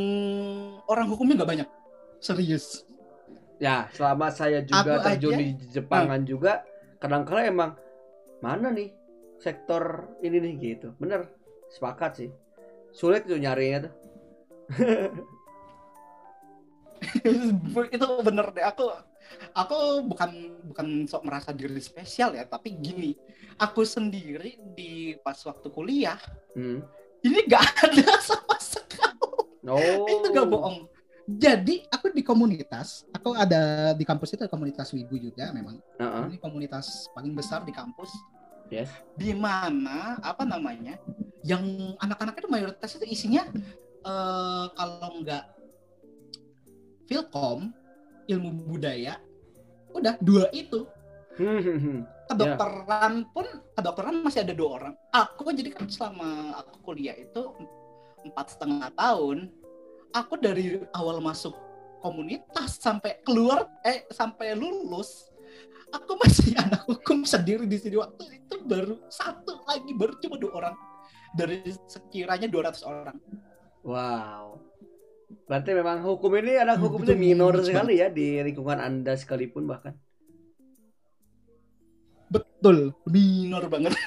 orang 0.86 1.10
hukumnya 1.10 1.42
nggak 1.42 1.50
banyak. 1.50 1.70
Serius. 2.22 2.86
Ya, 3.58 3.90
selama 3.94 4.30
saya 4.32 4.62
juga 4.64 5.02
Aku 5.02 5.06
terjun 5.06 5.36
aja- 5.36 5.42
di 5.42 5.48
Jepangan 5.74 6.22
juga, 6.24 6.64
kadang-kala 7.02 7.50
emang 7.50 7.72
mana 8.40 8.72
nih 8.72 8.94
sektor 9.42 10.08
ini 10.22 10.38
nih 10.40 10.54
gitu. 10.58 10.94
Bener, 11.02 11.28
sepakat 11.74 12.12
sih. 12.24 12.30
Sulit 12.94 13.26
tuh 13.26 13.38
nyarinya 13.38 13.90
tuh. 13.90 13.94
itu 17.90 18.08
bener 18.22 18.48
deh 18.52 18.66
aku 18.66 18.92
aku 19.56 19.78
bukan 20.06 20.30
bukan 20.68 20.88
sok 21.08 21.24
merasa 21.26 21.50
diri 21.54 21.80
spesial 21.80 22.36
ya 22.36 22.44
tapi 22.44 22.76
gini 22.76 23.16
aku 23.56 23.86
sendiri 23.86 24.58
di 24.76 25.16
pas 25.20 25.38
waktu 25.46 25.68
kuliah 25.70 26.20
Hmm. 26.58 26.82
ini 27.22 27.46
gak 27.46 27.62
ada 27.88 28.18
sama 28.20 28.58
sekali 28.60 29.18
Oh. 29.70 30.08
itu 30.08 30.28
gak 30.34 30.50
bohong 30.50 30.88
jadi 31.30 31.86
aku 31.94 32.10
di 32.10 32.26
komunitas 32.26 33.06
aku 33.14 33.38
ada 33.38 33.94
di 33.94 34.02
kampus 34.02 34.34
itu 34.34 34.50
komunitas 34.50 34.90
wibu 34.90 35.14
juga 35.16 35.54
memang 35.54 35.78
Heeh, 36.00 36.24
ini 36.26 36.38
komunitas 36.42 37.06
paling 37.14 37.38
besar 37.38 37.62
di 37.64 37.72
kampus 37.72 38.10
Yes. 38.70 38.90
di 39.14 39.34
mana 39.34 40.18
apa 40.22 40.46
namanya 40.46 40.98
yang 41.42 41.62
anak-anak 41.98 42.38
itu 42.38 42.50
mayoritas 42.50 42.98
itu 42.98 43.06
isinya 43.06 43.46
eh, 44.06 44.66
kalau 44.74 45.12
nggak 45.24 45.46
Filkom 47.10 47.74
ilmu 48.30 48.70
budaya 48.70 49.18
udah 49.98 50.14
dua 50.22 50.46
itu. 50.54 50.86
Hmm, 51.40 52.06
kedokteran 52.30 53.26
pun 53.34 53.48
kedokteran 53.74 54.22
masih 54.22 54.46
ada 54.46 54.54
dua 54.54 54.70
orang. 54.78 54.94
Aku 55.10 55.50
jadi 55.50 55.74
kan 55.74 55.90
selama 55.90 56.62
aku 56.62 56.94
kuliah 56.94 57.18
itu 57.18 57.42
empat 58.22 58.54
setengah 58.54 58.94
tahun 58.94 59.50
aku 60.14 60.38
dari 60.38 60.84
awal 60.94 61.24
masuk 61.24 61.56
komunitas 62.04 62.78
sampai 62.78 63.24
keluar 63.24 63.66
eh 63.88 64.04
sampai 64.12 64.54
lulus 64.54 65.32
aku 65.96 66.20
masih 66.22 66.54
anak 66.64 66.86
hukum 66.86 67.26
sendiri 67.26 67.66
di 67.66 67.82
sini. 67.82 67.98
Waktu 67.98 68.46
itu 68.46 68.56
baru 68.70 69.02
satu 69.10 69.66
lagi 69.66 69.92
baru 69.98 70.14
cuma 70.22 70.38
dua 70.38 70.54
orang. 70.54 70.76
Dari 71.30 71.62
sekiranya 71.86 72.50
200 72.50 72.90
orang 72.90 73.18
Wow. 73.84 74.60
Berarti 75.46 75.72
memang 75.74 76.02
hukum 76.02 76.32
ini 76.42 76.58
anak 76.58 76.78
Hmm, 76.78 76.84
hukumnya 76.90 77.16
minor 77.18 77.54
sekali 77.62 78.02
ya 78.02 78.10
di 78.10 78.42
lingkungan 78.42 78.80
Anda 78.82 79.14
sekalipun 79.18 79.70
bahkan. 79.70 79.94
betul 82.30 82.94
minor 83.10 83.66
banget. 83.72 83.96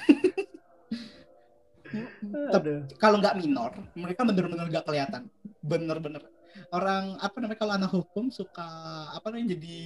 Kalau 3.02 3.19
nggak 3.19 3.35
minor 3.43 3.75
mereka 3.99 4.23
bener-bener 4.23 4.71
nggak 4.71 4.87
kelihatan. 4.87 5.26
Bener-bener. 5.59 6.23
Orang 6.71 7.19
apa 7.19 7.35
namanya 7.43 7.59
kalau 7.59 7.75
anak 7.75 7.91
hukum 7.91 8.31
suka 8.31 8.62
apa 9.11 9.26
namanya 9.33 9.59
jadi 9.59 9.79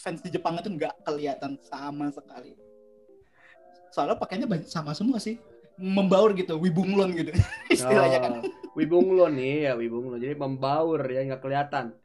fans 0.00 0.24
di 0.24 0.32
Jepang 0.34 0.58
itu 0.58 0.72
nggak 0.72 1.06
kelihatan 1.06 1.54
sama 1.62 2.10
sekali. 2.10 2.58
Soalnya 3.94 4.18
pakainya 4.18 4.50
banyak 4.50 4.66
sama 4.66 4.90
semua 4.96 5.22
sih 5.22 5.38
membaur 5.78 6.34
gitu 6.34 6.58
wibunglon 6.58 7.14
gitu 7.14 7.30
istilahnya 7.74 8.18
kan 8.20 8.32
Oh, 8.38 8.44
Wibunglon 8.78 9.34
nih 9.34 9.66
ya 9.66 9.72
Wibunglon. 9.74 10.22
Jadi 10.22 10.38
membaur 10.38 11.02
ya 11.02 11.26
nggak 11.26 11.42
kelihatan. 11.42 11.98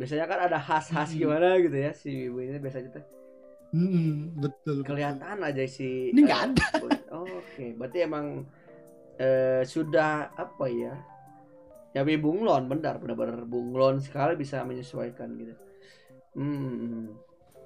Biasanya 0.00 0.24
kan 0.24 0.40
ada 0.48 0.56
khas-khas 0.56 1.12
Hmm. 1.12 1.20
gimana 1.20 1.60
gitu 1.60 1.76
ya 1.76 1.92
si 1.92 2.08
Wibu 2.24 2.40
ini 2.40 2.56
biasanya 2.56 2.88
tuh 2.88 3.04
Mm-mm, 3.74 4.38
betul 4.38 4.80
kelihatan 4.80 5.44
aja 5.44 5.64
si 5.68 6.08
Ini 6.08 6.20
nggak 6.24 6.40
eh, 6.40 6.46
ada. 6.48 6.66
oh, 7.12 7.26
Oke, 7.26 7.76
berarti 7.76 7.98
emang 8.00 8.48
eh, 9.18 9.60
sudah 9.66 10.32
apa 10.32 10.66
ya? 10.72 10.94
Ya 11.92 12.00
Wibunglon 12.00 12.64
benar 12.64 12.96
benar-benar 12.96 13.44
bunglon 13.44 14.00
sekali 14.00 14.34
bisa 14.34 14.64
menyesuaikan 14.64 15.36
gitu. 15.36 15.54
Hmm. 16.32 17.12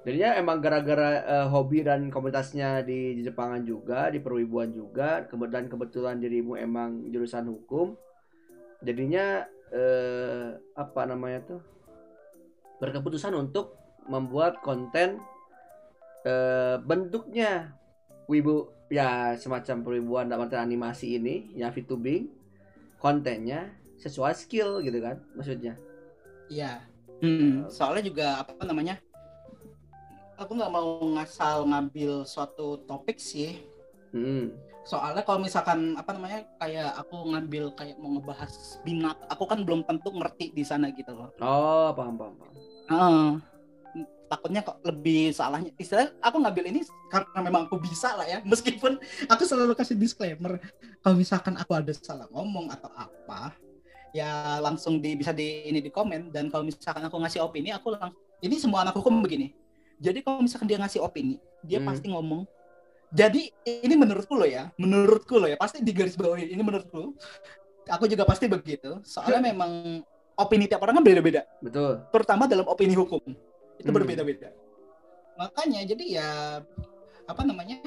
Jadinya 0.06 0.38
emang 0.38 0.62
gara-gara 0.62 1.10
eh, 1.26 1.46
hobi 1.50 1.82
dan 1.82 2.08
komunitasnya 2.08 2.86
di 2.86 3.18
Jepangan 3.22 3.62
juga, 3.66 4.08
di 4.08 4.22
perwibuan 4.22 4.70
juga, 4.70 5.26
kemudian 5.26 5.66
kebetulan 5.66 6.22
dirimu 6.22 6.54
emang 6.54 7.06
jurusan 7.10 7.50
hukum, 7.50 7.98
jadinya 8.80 9.44
eh, 9.74 10.54
apa 10.78 11.02
namanya 11.04 11.56
tuh 11.56 11.60
berkeputusan 12.78 13.34
untuk 13.34 13.74
membuat 14.06 14.62
konten 14.62 15.18
eh, 16.24 16.76
bentuknya 16.80 17.74
wibu 18.30 18.70
ya 18.88 19.36
semacam 19.36 19.84
perwibuan 19.84 20.24
dalam 20.30 20.48
artian 20.48 20.64
animasi 20.64 21.20
ini 21.20 21.52
ya 21.52 21.68
VTubing 21.68 22.30
kontennya 22.96 23.68
sesuai 24.00 24.32
skill 24.32 24.80
gitu 24.80 24.96
kan 25.04 25.20
maksudnya 25.36 25.76
Iya. 26.48 26.80
Hmm, 27.20 27.68
soalnya 27.68 28.08
juga 28.08 28.26
apa 28.40 28.64
namanya? 28.64 28.96
Aku 30.38 30.54
nggak 30.54 30.71
mau 30.71 31.02
ngasal 31.18 31.66
ngambil 31.66 32.23
suatu 32.23 32.78
topik 32.87 33.18
sih. 33.18 33.59
hmm. 34.14 34.54
Soalnya 34.87 35.21
kalau 35.26 35.42
misalkan 35.42 35.99
apa 35.99 36.16
namanya 36.16 36.47
kayak 36.57 36.97
aku 36.97 37.35
ngambil 37.35 37.75
kayak 37.76 37.99
mau 38.00 38.16
ngebahas 38.16 38.80
binat, 38.87 39.18
aku 39.28 39.45
kan 39.45 39.66
belum 39.66 39.85
tentu 39.85 40.14
ngerti 40.14 40.54
di 40.54 40.64
sana 40.64 40.88
gitu 40.95 41.12
loh. 41.12 41.28
oh 41.42 41.90
paham 41.92 42.14
paham, 42.16 42.35
paham. 42.38 42.54
Heeh. 42.88 43.28
takutnya 44.28 44.61
kok 44.61 44.78
lebih 44.85 45.33
salahnya. 45.33 45.73
Istilah 45.80 46.12
aku 46.21 46.37
ngambil 46.45 46.68
ini 46.68 46.85
karena 47.09 47.38
memang 47.40 47.64
aku 47.64 47.80
bisa 47.80 48.12
lah 48.14 48.28
ya. 48.28 48.38
Meskipun 48.50 49.00
aku 49.26 49.42
selalu 49.42 49.75
kasih 49.75 49.97
disclaimer 49.99 50.62
kalau 51.02 51.16
misalkan 51.18 51.57
aku 51.59 51.73
ada 51.75 51.90
salah 51.97 52.28
ngomong 52.30 52.68
atau 52.71 52.92
apa, 52.95 53.57
ya 54.12 54.62
langsung 54.62 55.02
di 55.02 55.18
bisa 55.18 55.35
di 55.35 55.68
ini 55.68 55.83
di 55.83 55.90
komen 55.92 56.33
dan 56.33 56.49
kalau 56.49 56.64
misalkan 56.64 57.04
aku 57.04 57.16
ngasih 57.21 57.45
opini 57.45 57.73
aku 57.75 57.92
lang 57.92 58.12
ini 58.40 58.57
semua 58.57 58.87
anak 58.87 58.97
hukum 58.97 59.21
begini 59.21 59.52
jadi 59.98 60.18
kalau 60.22 60.40
misalkan 60.40 60.66
dia 60.66 60.78
ngasih 60.78 61.02
opini 61.02 61.36
dia 61.60 61.78
Hmm. 61.82 61.88
pasti 61.90 62.06
ngomong 62.08 62.46
jadi 63.08 63.50
ini 63.64 63.94
menurutku 63.96 64.36
loh 64.36 64.46
ya 64.46 64.70
menurutku 64.76 65.36
loh 65.36 65.48
ya 65.48 65.56
pasti 65.56 65.80
di 65.80 65.92
garis 65.92 66.14
bawah 66.14 66.38
ini 66.38 66.60
menurutku 66.60 67.16
aku 67.88 68.04
juga 68.06 68.22
pasti 68.24 68.46
begitu 68.46 69.00
soalnya 69.02 69.50
memang 69.50 70.02
opini 70.36 70.68
tiap 70.68 70.84
orang 70.84 71.00
kan 71.00 71.04
beda-beda 71.04 71.42
betul 71.58 72.04
terutama 72.12 72.44
dalam 72.46 72.68
opini 72.68 72.94
hukum 72.94 73.20
itu 73.78 73.88
Hmm. 73.88 73.96
berbeda-beda 73.96 74.52
makanya 75.34 75.80
jadi 75.86 76.04
ya 76.18 76.28
apa 77.24 77.42
namanya 77.46 77.78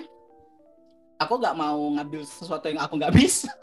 aku 1.19 1.33
nggak 1.37 1.55
mau 1.55 1.79
ngambil 1.99 2.21
sesuatu 2.23 2.65
yang 2.71 2.81
aku 2.81 2.97
nggak 2.97 3.13
bisa 3.13 3.51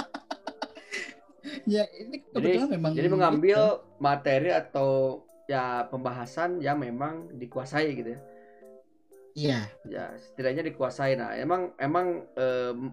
ya 1.67 1.85
ini 1.97 2.23
kebetulan 2.29 2.69
memang 2.71 2.93
jadi 2.95 3.09
gitu. 3.09 3.15
mengambil 3.17 3.59
materi 3.99 4.51
atau 4.53 5.23
ya 5.49 5.89
pembahasan 5.89 6.61
yang 6.61 6.77
memang 6.77 7.33
dikuasai 7.35 7.97
gitu 7.97 8.15
ya 8.15 8.21
iya. 9.35 9.69
Ya 9.89 10.15
setidaknya 10.17 10.69
dikuasai. 10.73 11.17
Nah 11.19 11.35
emang 11.37 11.75
emang 11.81 12.25
em, 12.37 12.93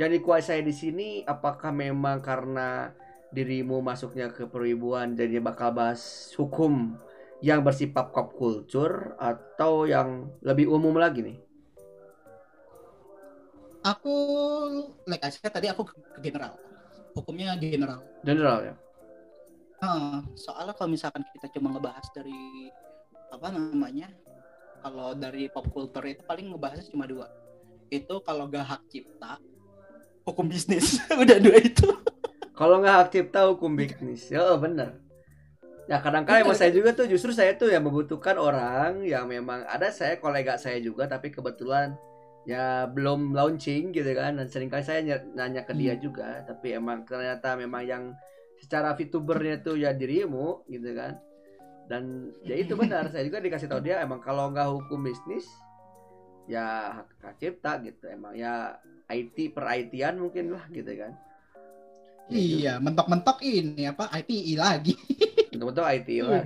yang 0.00 0.10
dikuasai 0.10 0.64
di 0.64 0.72
sini 0.72 1.08
apakah 1.28 1.70
memang 1.70 2.24
karena 2.24 2.96
dirimu 3.32 3.80
masuknya 3.80 4.28
ke 4.28 4.44
peribuan 4.44 5.16
jadi 5.16 5.40
bakal 5.40 5.72
bahas 5.72 6.32
hukum 6.36 6.96
yang 7.42 7.64
bersifat 7.64 8.12
pop 8.12 8.36
culture 8.36 9.18
atau 9.18 9.88
yang 9.88 10.30
lebih 10.46 10.70
umum 10.70 10.94
lagi 10.94 11.26
nih? 11.26 11.38
Aku 13.82 14.14
like 15.10 15.26
I 15.26 15.30
said, 15.34 15.50
tadi 15.50 15.66
aku 15.66 15.82
ke 15.82 15.94
general. 16.22 16.54
Hukumnya 17.18 17.58
general. 17.58 18.00
General 18.22 18.58
ya? 18.62 18.74
Heeh, 19.82 20.22
soalnya 20.38 20.72
kalau 20.78 20.94
misalkan 20.94 21.26
kita 21.34 21.50
cuma 21.58 21.74
ngebahas 21.74 22.06
dari 22.14 22.70
apa 23.34 23.50
namanya 23.50 24.06
kalau 24.82 25.14
dari 25.14 25.46
pop 25.48 25.70
culture 25.70 26.04
itu 26.10 26.22
paling 26.26 26.50
ngebahasnya 26.50 26.90
cuma 26.90 27.06
dua. 27.06 27.30
Itu 27.88 28.18
kalau 28.26 28.50
gak 28.50 28.66
hak 28.66 28.82
cipta 28.90 29.38
hukum 30.26 30.46
bisnis. 30.50 30.98
Udah 31.22 31.38
dua 31.38 31.58
itu. 31.62 31.88
Kalau 32.52 32.78
nggak 32.82 32.94
hak 32.94 33.08
cipta 33.14 33.40
hukum 33.48 33.74
bisnis. 33.74 34.28
Ya 34.28 34.42
oh, 34.44 34.58
bener 34.58 35.02
ya 35.90 35.98
kadang-kadang 35.98 36.46
emang 36.46 36.54
saya 36.54 36.70
juga 36.70 36.94
tuh 36.94 37.10
justru 37.10 37.34
saya 37.34 37.58
tuh 37.58 37.66
yang 37.74 37.82
membutuhkan 37.82 38.38
orang 38.38 39.02
yang 39.02 39.26
memang 39.26 39.66
ada 39.66 39.90
saya 39.90 40.14
kolega 40.22 40.54
saya 40.54 40.78
juga 40.78 41.10
tapi 41.10 41.34
kebetulan 41.34 41.98
ya 42.46 42.86
belum 42.86 43.34
launching 43.34 43.90
gitu 43.90 44.10
kan. 44.14 44.38
Dan 44.38 44.46
sering 44.46 44.70
kali 44.70 44.86
saya 44.86 45.02
ny- 45.02 45.34
nanya 45.34 45.66
ke 45.66 45.74
dia 45.74 45.98
Hmm. 45.98 46.02
juga 46.02 46.46
tapi 46.46 46.78
emang 46.78 47.02
ternyata 47.02 47.58
memang 47.58 47.82
yang 47.82 48.04
secara 48.62 48.94
VTubernya 48.94 49.58
tuh 49.66 49.74
ya 49.74 49.90
dirimu 49.90 50.62
gitu 50.70 50.94
kan 50.94 51.18
dan 51.90 52.28
ya 52.48 52.54
itu 52.58 52.74
benar 52.74 53.08
saya 53.10 53.26
juga 53.26 53.42
dikasih 53.42 53.70
tahu 53.70 53.80
dia 53.82 54.02
emang 54.02 54.22
kalau 54.22 54.50
nggak 54.50 54.68
hukum 54.70 55.06
bisnis 55.06 55.46
ya 56.50 56.98
hak, 57.02 57.08
hak 57.22 57.34
cipta 57.38 57.78
gitu. 57.82 58.04
Emang 58.10 58.34
ya 58.34 58.76
IT 59.10 59.54
per 59.54 59.64
IT-an 59.68 60.18
mungkin 60.18 60.54
lah 60.54 60.64
gitu 60.70 60.90
kan. 60.98 61.12
Ya, 62.30 62.38
iya 62.38 62.72
mentok-mentok 62.78 63.42
ini 63.42 63.84
apa 63.86 64.08
IPI 64.08 64.54
lagi. 64.56 64.94
Betul-betul 65.52 65.84
IT 65.84 66.08
lah. 66.22 66.42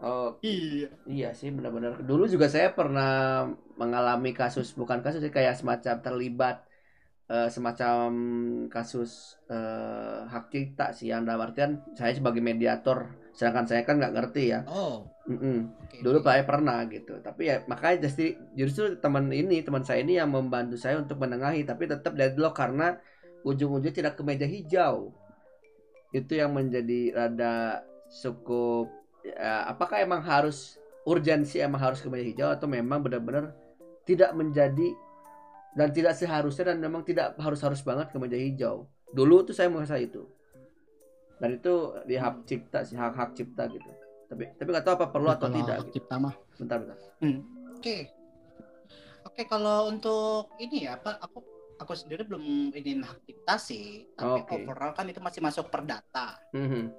Oh 0.00 0.40
iya. 0.40 0.88
iya 1.04 1.28
sih 1.36 1.52
benar-benar. 1.52 2.00
Dulu 2.00 2.24
juga 2.24 2.48
saya 2.48 2.72
pernah 2.72 3.44
mengalami 3.76 4.32
kasus 4.32 4.72
bukan 4.72 5.04
kasus 5.04 5.20
sih 5.20 5.32
kayak 5.32 5.60
semacam 5.60 6.00
terlibat 6.00 6.56
eh, 7.30 7.48
semacam 7.48 8.10
kasus 8.66 9.38
eh, 9.46 10.26
hak 10.26 10.50
cipta 10.50 10.90
sih 10.90 11.14
yang 11.14 11.22
dalam 11.22 11.46
artian 11.46 11.78
saya 11.94 12.10
sebagai 12.10 12.42
mediator 12.42 13.06
sedangkan 13.30 13.66
saya 13.70 13.82
kan 13.86 14.02
nggak 14.02 14.14
ngerti 14.18 14.44
ya. 14.52 14.60
oh 14.66 15.06
Mm-mm. 15.30 15.70
oke 15.86 15.96
Dulu 16.02 16.18
saya 16.26 16.42
pernah 16.42 16.82
gitu. 16.90 17.22
Tapi 17.22 17.42
ya 17.46 17.62
makanya 17.70 18.10
justru 18.10 18.34
justru 18.58 18.98
teman 18.98 19.30
ini 19.30 19.62
teman 19.62 19.86
saya 19.86 20.02
ini 20.02 20.18
yang 20.18 20.34
membantu 20.34 20.74
saya 20.74 20.98
untuk 20.98 21.22
menengahi 21.22 21.62
tapi 21.62 21.86
tetap 21.86 22.18
deadlock 22.18 22.58
karena 22.58 22.98
ujung-ujungnya 23.46 23.94
tidak 23.94 24.14
ke 24.18 24.22
meja 24.26 24.44
hijau. 24.50 25.14
Itu 26.10 26.34
yang 26.34 26.58
menjadi 26.58 27.14
rada 27.14 27.86
cukup 28.10 28.90
ya, 29.22 29.70
apakah 29.70 30.02
emang 30.02 30.26
harus 30.26 30.82
urgensi 31.06 31.62
emang 31.62 31.78
harus 31.78 32.02
ke 32.02 32.10
meja 32.10 32.26
hijau 32.26 32.48
atau 32.50 32.66
memang 32.66 32.98
benar-benar 33.06 33.54
tidak 34.02 34.34
menjadi 34.34 34.90
dan 35.74 35.88
tidak 35.94 36.18
seharusnya 36.18 36.74
dan 36.74 36.78
memang 36.82 37.06
tidak 37.06 37.38
harus-harus 37.38 37.80
banget 37.86 38.10
ke 38.10 38.16
meja 38.18 38.38
hijau. 38.38 38.90
Dulu 39.14 39.46
tuh 39.46 39.54
saya 39.54 39.70
merasa 39.70 39.98
itu. 39.98 40.26
Dan 41.40 41.56
itu 41.56 41.96
di 42.04 42.14
hak 42.20 42.44
cipta 42.44 42.84
sih 42.84 42.98
hak-hak 42.98 43.32
cipta 43.32 43.64
gitu. 43.70 43.90
Tapi 44.28 44.44
tapi 44.54 44.68
nggak 44.70 44.84
tahu 44.84 44.94
apa 45.00 45.06
perlu 45.08 45.28
atau 45.32 45.48
tidak. 45.48 45.76
hak 45.80 45.86
Gitu. 45.90 45.94
cipta 46.02 46.14
mah 46.20 46.34
Bentar 46.60 46.76
bentar. 46.84 46.98
Oke. 47.74 47.96
Oke, 49.24 49.42
kalau 49.48 49.88
untuk 49.88 50.52
ini 50.60 50.84
ya, 50.84 51.00
apa 51.00 51.16
aku 51.22 51.40
aku 51.80 51.92
sendiri 51.96 52.28
belum 52.28 52.76
ini 52.76 53.00
hak 53.00 53.24
cipta 53.24 53.56
sih, 53.56 54.04
tapi 54.12 54.44
Oke. 54.44 54.68
overall 54.68 54.92
kan 54.92 55.08
itu 55.08 55.20
masih 55.24 55.40
masuk 55.40 55.72
perdata. 55.72 56.36
Mhm. 56.52 56.92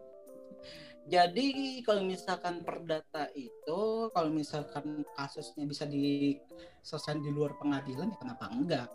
Jadi 1.09 1.81
kalau 1.81 2.05
misalkan 2.05 2.61
perdata 2.61 3.25
itu, 3.33 3.81
kalau 4.13 4.29
misalkan 4.29 5.01
kasusnya 5.17 5.65
bisa 5.65 5.89
diselesaikan 5.89 7.25
di 7.25 7.33
luar 7.33 7.57
pengadilan, 7.57 8.13
ya 8.13 8.17
kenapa 8.21 8.45
enggak? 8.53 8.87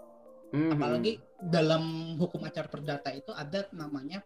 Mhm. 0.54 0.70
Apalagi 0.78 1.12
dalam 1.42 2.14
hukum 2.16 2.46
acara 2.46 2.70
perdata 2.70 3.10
itu 3.10 3.34
ada 3.34 3.66
namanya 3.74 4.22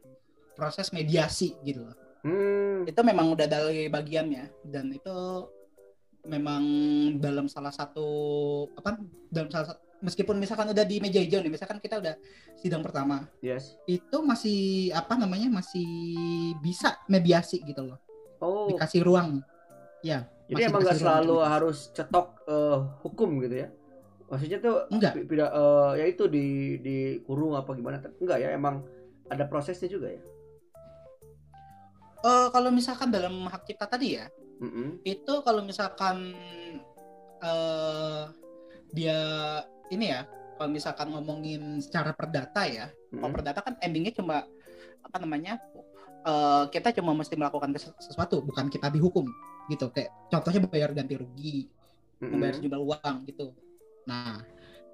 proses 0.53 0.93
mediasi 0.93 1.57
gitu 1.65 1.89
loh. 1.89 1.97
Hmm. 2.21 2.85
Itu 2.85 3.01
memang 3.01 3.33
udah 3.33 3.49
dari 3.49 3.89
bagiannya 3.89 4.69
dan 4.69 4.93
itu 4.93 5.49
memang 6.29 6.63
dalam 7.17 7.49
salah 7.49 7.73
satu 7.73 8.09
apa 8.77 9.01
dalam 9.33 9.49
salah 9.49 9.73
satu 9.73 9.81
meskipun 10.01 10.37
misalkan 10.37 10.67
udah 10.67 10.83
di 10.83 10.97
meja 10.97 11.17
hijau 11.17 11.39
nih 11.39 11.51
misalkan 11.51 11.77
kita 11.77 12.01
udah 12.01 12.15
sidang 12.57 12.81
pertama 12.81 13.29
Yes. 13.39 13.77
itu 13.85 14.17
masih 14.21 14.59
apa 14.91 15.15
namanya 15.15 15.49
masih 15.51 15.85
bisa 16.59 16.97
mediasi 17.07 17.61
gitu 17.61 17.85
loh 17.85 18.01
Oh. 18.39 18.69
dikasih 18.69 19.01
ruang 19.01 19.45
ya 20.01 20.25
Jadi 20.49 20.65
emang 20.65 20.81
nggak 20.81 20.97
ruang 20.97 21.05
selalu 21.05 21.21
untuk 21.23 21.37
mediasi. 21.37 21.53
harus 21.53 21.79
cetok 21.93 22.27
eh, 22.49 22.79
hukum 23.01 23.31
gitu 23.39 23.57
ya? 23.57 23.69
Maksudnya 24.27 24.59
tuh 24.59 24.77
enggak 24.89 25.13
pi- 25.13 25.27
pida- 25.27 25.53
eh, 25.53 25.91
ya 25.95 26.07
itu 26.07 26.25
di 26.25 26.47
dikurung 26.79 27.53
apa 27.53 27.71
gimana? 27.73 28.01
Enggak 28.17 28.39
ya, 28.39 28.49
emang 28.51 28.81
ada 29.27 29.45
prosesnya 29.45 29.87
juga 29.87 30.09
ya. 30.09 30.23
Eh, 32.21 32.49
kalau 32.49 32.71
misalkan 32.71 33.09
dalam 33.09 33.45
hak 33.45 33.65
cipta 33.65 33.87
tadi 33.87 34.15
ya 34.15 34.29
Mm-mm. 34.59 35.01
itu 35.03 35.35
kalau 35.41 35.61
misalkan 35.61 36.37
eh 37.41 38.23
dia 38.91 39.21
ini 39.91 40.07
ya 40.15 40.21
kalau 40.57 40.71
misalkan 40.71 41.09
ngomongin 41.15 41.81
secara 41.81 42.13
perdata 42.15 42.63
ya 42.69 42.87
kalau 43.21 43.31
Mm-mm. 43.31 43.35
perdata 43.35 43.61
kan 43.65 43.75
endingnya 43.83 44.13
cuma 44.15 44.45
apa 45.05 45.17
namanya 45.23 45.59
eh, 46.27 46.65
kita 46.75 46.89
cuma 47.01 47.13
mesti 47.17 47.35
melakukan 47.39 47.71
ses- 47.77 47.97
sesuatu 47.99 48.41
bukan 48.45 48.69
kita 48.69 48.89
dihukum 48.93 49.27
gitu 49.71 49.89
kayak 49.95 50.11
contohnya 50.33 50.61
bayar 50.67 50.91
ganti 50.93 51.15
rugi 51.19 51.59
Mm-mm. 52.23 52.31
membayar 52.33 52.55
sejumlah 52.59 52.81
uang 52.81 53.17
gitu 53.31 53.47
nah 54.09 54.41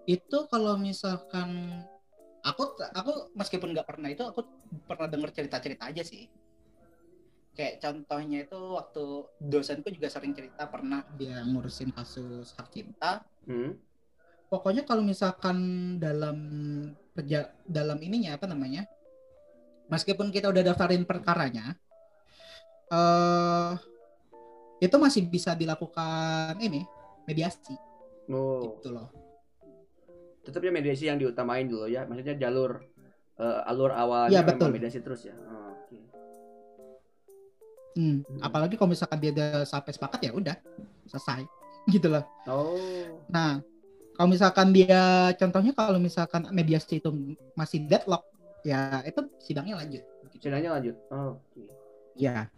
itu 0.07 0.39
kalau 0.53 0.79
misalkan 0.79 1.83
aku 2.47 2.63
aku 2.95 3.13
meskipun 3.35 3.75
nggak 3.75 3.89
pernah 3.89 4.09
itu 4.13 4.23
aku 4.23 4.41
pernah 4.87 5.09
dengar 5.11 5.31
cerita-cerita 5.35 5.91
aja 5.91 6.03
sih 6.07 6.31
kayak 7.57 7.81
contohnya 7.81 8.45
itu 8.45 8.59
waktu 8.79 9.05
dosenku 9.41 9.89
juga 9.89 10.09
sering 10.13 10.37
cerita 10.37 10.69
pernah 10.69 11.01
dia 11.17 11.41
ngurusin 11.49 11.91
kasus 11.97 12.53
hak 12.57 12.69
cipta 12.75 13.25
Mm. 13.47 13.79
Pokoknya 14.47 14.87
kalau 14.87 15.03
misalkan 15.03 15.57
dalam 15.99 16.39
kerja 17.13 17.51
dalam 17.65 17.99
ininya 17.99 18.37
apa 18.37 18.47
namanya 18.47 18.87
meskipun 19.89 20.31
kita 20.31 20.51
udah 20.51 20.63
daftarin 20.63 21.03
perkaranya 21.03 21.75
eh 22.87 23.73
itu 24.79 24.97
masih 25.01 25.27
bisa 25.27 25.57
dilakukan 25.57 26.55
ini 26.61 26.85
mediasi 27.25 27.75
Oh, 28.27 28.59
gitu 28.79 28.91
loh 28.91 29.07
tetapnya 30.43 30.71
mediasi 30.71 31.11
yang 31.11 31.19
diutamain 31.19 31.67
dulu 31.67 31.91
ya. 31.91 32.07
Maksudnya 32.07 32.39
jalur 32.39 32.79
eh, 33.35 33.61
alur 33.67 33.91
awalnya 33.91 34.31
Iya, 34.31 34.41
memang 34.47 34.59
betul. 34.63 34.71
mediasi 34.79 34.99
terus 35.03 35.27
ya. 35.27 35.35
Oh, 35.35 35.75
oke. 35.75 35.99
Hmm, 37.99 38.23
Hmm. 38.23 38.39
apalagi 38.43 38.79
kalau 38.79 38.95
misalkan 38.95 39.19
dia 39.19 39.35
udah 39.35 39.67
sampai 39.67 39.91
sepakat 39.91 40.21
ya 40.23 40.31
udah 40.31 40.55
selesai 41.07 41.43
gitu 41.95 42.11
loh 42.15 42.23
Oh. 42.47 43.23
nah 43.27 43.59
kalau 44.17 44.29
misalkan 44.33 44.73
dia 44.73 45.31
contohnya 45.37 45.73
kalau 45.77 46.01
misalkan 46.01 46.49
mediasi 46.51 46.99
itu 46.99 47.13
masih 47.53 47.85
deadlock 47.85 48.25
ya 48.65 49.05
itu 49.05 49.21
sidangnya 49.39 49.79
lanjut. 49.79 50.03
Sidangnya 50.41 50.71
lanjut. 50.77 50.97
Oh, 51.13 51.37
oke. 51.39 51.63
ya 52.17 52.49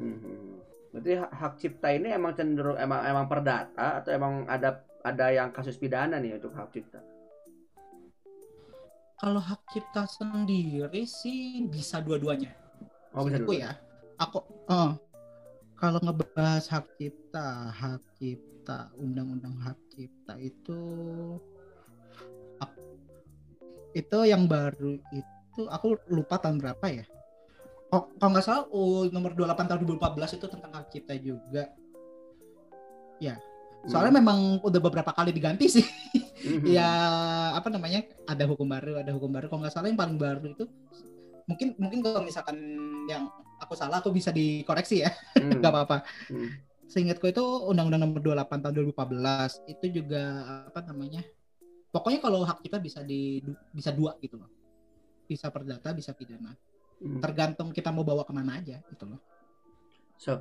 Hmm. 0.00 0.56
Berarti 0.88 1.20
hak, 1.20 1.52
cipta 1.60 1.92
ini 1.92 2.16
emang 2.16 2.32
cenderung 2.32 2.80
emang 2.80 3.04
emang 3.04 3.28
perdata 3.28 4.00
atau 4.00 4.08
emang 4.08 4.48
ada 4.48 4.80
ada 5.04 5.28
yang 5.28 5.52
kasus 5.52 5.76
pidana 5.76 6.16
nih 6.16 6.40
untuk 6.40 6.56
hak 6.56 6.72
cipta? 6.72 7.00
kalau 9.22 9.38
hak 9.38 9.62
cipta 9.70 10.02
sendiri 10.10 11.06
sih 11.06 11.62
bisa 11.70 12.02
dua-duanya. 12.02 12.50
Oh, 13.14 13.22
bisa 13.22 13.38
dulu. 13.38 13.54
ya. 13.54 13.78
Aku 14.18 14.42
eh, 14.66 14.92
kalau 15.78 16.02
ngebahas 16.02 16.66
hak 16.66 16.90
cipta, 16.98 17.70
hak 17.70 18.02
cipta, 18.18 18.51
undang-undang 18.96 19.54
hak 19.62 19.78
cipta 19.90 20.34
itu 20.38 20.80
itu 23.92 24.18
yang 24.24 24.48
baru 24.48 24.96
itu 25.12 25.62
aku 25.68 26.00
lupa 26.08 26.40
tahun 26.40 26.56
berapa 26.56 26.86
ya. 26.88 27.04
Oh, 27.92 28.08
kalau 28.16 28.32
nggak 28.32 28.44
salah 28.44 28.64
oh, 28.72 29.04
nomor 29.12 29.36
28 29.36 29.68
tahun 29.68 29.80
2014 29.84 30.40
itu 30.40 30.46
tentang 30.48 30.72
hak 30.72 30.86
cipta 30.88 31.12
juga. 31.20 31.68
Soalnya 33.90 34.22
memang 34.22 34.62
udah 34.62 34.80
beberapa 34.80 35.10
kali 35.10 35.34
diganti 35.34 35.66
sih. 35.66 35.86
Mhm. 36.42 36.74
ya 36.74 36.90
apa 37.54 37.70
namanya 37.70 38.02
ada 38.26 38.50
hukum 38.50 38.66
baru 38.66 38.98
ada 38.98 39.14
hukum 39.14 39.30
baru 39.30 39.46
kalau 39.46 39.62
nggak 39.62 39.78
salah 39.78 39.86
yang 39.86 39.94
paling 39.94 40.18
baru 40.18 40.50
itu 40.50 40.66
mungkin 41.46 41.78
mungkin 41.78 42.02
kalau 42.02 42.18
misalkan 42.26 42.58
yang 43.06 43.30
aku 43.62 43.78
salah 43.78 44.02
aku 44.02 44.10
bisa 44.10 44.34
dikoreksi 44.34 45.06
ya 45.06 45.10
Hmm. 45.38 45.54
nggak 45.62 45.70
apa-apa 45.70 46.02
Hmm. 46.26 46.50
Seingatku 46.92 47.26
itu 47.32 47.44
undang-undang 47.70 48.02
nomor 48.04 48.20
28 48.20 48.58
tahun 48.62 48.74
2014 48.76 49.50
itu 49.72 49.86
juga 50.02 50.22
apa 50.68 50.80
namanya 50.88 51.22
pokoknya 51.94 52.20
kalau 52.24 52.40
hak 52.44 52.58
kita 52.66 52.78
bisa 52.86 53.00
di 53.04 53.40
bisa 53.72 53.90
dua 53.98 54.12
gitu 54.24 54.36
loh 54.40 54.50
bisa 55.30 55.48
perdata 55.54 55.90
bisa 55.96 56.12
pidana 56.12 56.52
Hmm. 57.02 57.18
tergantung 57.18 57.74
kita 57.74 57.90
mau 57.90 58.06
bawa 58.06 58.22
ke 58.22 58.30
mana 58.30 58.62
aja 58.62 58.78
gitu 58.92 59.04
loh 59.10 59.18
So, 60.22 60.38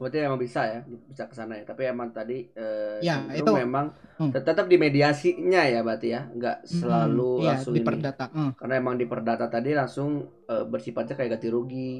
berarti 0.00 0.16
emang 0.24 0.40
bisa 0.40 0.60
ya, 0.64 0.80
bisa 1.06 1.28
ke 1.28 1.34
sana 1.36 1.60
ya. 1.60 1.64
Tapi 1.68 1.82
emang 1.86 2.08
tadi 2.10 2.48
eh, 2.56 2.98
Ya, 3.04 3.20
itu- 3.36 3.52
memang 3.52 3.92
Hmm. 4.18 4.32
tet- 4.32 4.48
tetap 4.48 4.66
di 4.66 4.76
mediasinya 4.80 5.62
ya, 5.68 5.80
berarti 5.86 6.08
ya, 6.16 6.26
nggak 6.34 6.56
selalu 6.66 7.30
Hmm, 7.36 7.46
langsung 7.46 7.72
di 7.76 7.82
ini. 7.84 8.02
Hmm. 8.32 8.50
Karena 8.58 8.74
emang 8.80 8.94
di 8.96 9.06
perdata 9.06 9.46
tadi 9.46 9.70
langsung 9.76 10.24
eh, 10.48 10.64
bersifatnya 10.66 11.14
kayak 11.14 11.30
ganti 11.36 11.48
rugi, 11.52 11.92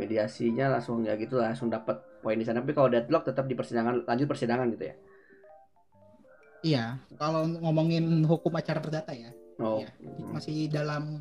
mediasinya 0.00 0.66
langsung 0.78 1.02
ya 1.04 1.14
gitu 1.18 1.38
langsung 1.38 1.68
dapat 1.70 1.98
poin 2.20 2.36
di 2.36 2.44
sana. 2.44 2.60
Tapi 2.62 2.76
kalau 2.76 2.88
deadlock 2.92 3.26
tetap 3.26 3.48
di 3.48 3.56
persidangan, 3.56 4.04
lanjut 4.06 4.26
persidangan 4.28 4.68
gitu 4.76 4.86
ya. 4.92 4.96
iya 6.60 7.00
kalau 7.16 7.48
ngomongin 7.48 8.20
hukum 8.28 8.52
acara 8.52 8.84
perdata 8.84 9.16
ya 9.16 9.32
Oh, 9.60 9.84
hmm. 9.84 10.32
masih 10.32 10.72
dalam 10.72 11.20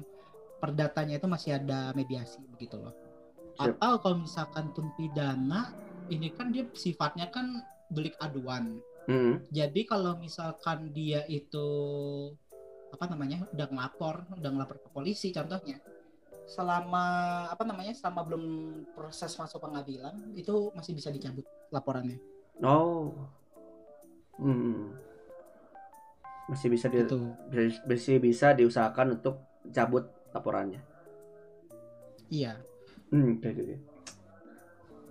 perdatanya 0.63 1.19
itu 1.19 1.27
masih 1.27 1.59
ada 1.59 1.91
mediasi 1.91 2.39
begitu 2.55 2.79
loh. 2.79 2.95
Siap. 3.59 3.75
Atau 3.75 3.93
kalau 3.99 4.17
misalkan 4.23 4.65
pun 4.71 4.88
pidana, 4.95 5.75
ini 6.07 6.31
kan 6.31 6.55
dia 6.55 6.63
sifatnya 6.71 7.27
kan 7.27 7.59
delik 7.91 8.15
aduan. 8.23 8.79
Hmm. 9.12 9.43
Jadi 9.51 9.83
kalau 9.83 10.15
misalkan 10.15 10.95
dia 10.95 11.27
itu 11.27 11.67
apa 12.95 13.05
namanya 13.12 13.43
udah 13.51 13.67
ngelapor, 13.67 14.15
udah 14.39 14.49
ngelapor 14.55 14.77
ke 14.88 14.89
polisi 14.95 15.35
contohnya, 15.35 15.83
selama 16.49 17.05
apa 17.45 17.62
namanya 17.62 17.93
selama 17.93 18.25
belum 18.25 18.43
proses 18.97 19.29
masuk 19.38 19.62
pengadilan 19.62 20.33
itu 20.33 20.73
masih 20.73 20.97
bisa 20.97 21.13
dicabut 21.13 21.45
laporannya. 21.69 22.17
Oh. 22.65 23.13
Hmm. 24.41 24.97
Masih 26.49 26.73
bisa 26.73 26.89
di, 26.89 27.05
Gitu. 27.05 27.29
bisa- 27.53 27.83
masih 27.85 28.17
bisa 28.17 28.47
diusahakan 28.57 29.21
untuk 29.21 29.45
cabut 29.69 30.09
laporannya. 30.33 30.81
Iya. 32.33 32.57
Hmm, 33.13 33.38
oke, 33.38 33.45
oke, 33.45 33.62
oke. 33.62 33.77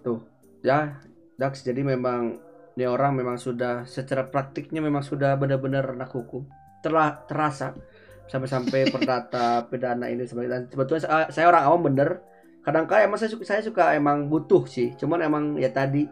Tuh, 0.02 0.18
ya, 0.62 0.98
Dax. 1.38 1.62
Jadi 1.62 1.82
memang 1.86 2.38
ini 2.74 2.86
orang 2.86 3.14
memang 3.14 3.38
sudah 3.38 3.86
secara 3.86 4.26
praktiknya 4.26 4.78
memang 4.82 5.02
sudah 5.02 5.34
benar-benar 5.38 5.94
anak 5.94 6.10
hukum. 6.14 6.46
Telah 6.82 7.26
terasa 7.26 7.74
sampai-sampai 8.28 8.92
perdata 8.92 9.64
pidana 9.66 10.06
ini 10.12 10.28
sebagai 10.28 10.68
sebetulnya 10.68 11.32
saya, 11.32 11.46
orang 11.48 11.64
awam 11.64 11.82
bener. 11.88 12.20
Kadang-kadang 12.62 13.08
emang 13.08 13.18
saya 13.18 13.32
suka, 13.32 13.44
saya 13.48 13.60
suka 13.64 13.96
emang 13.96 14.28
butuh 14.28 14.68
sih. 14.68 14.92
Cuman 15.00 15.24
emang 15.24 15.56
ya 15.56 15.72
tadi 15.72 16.04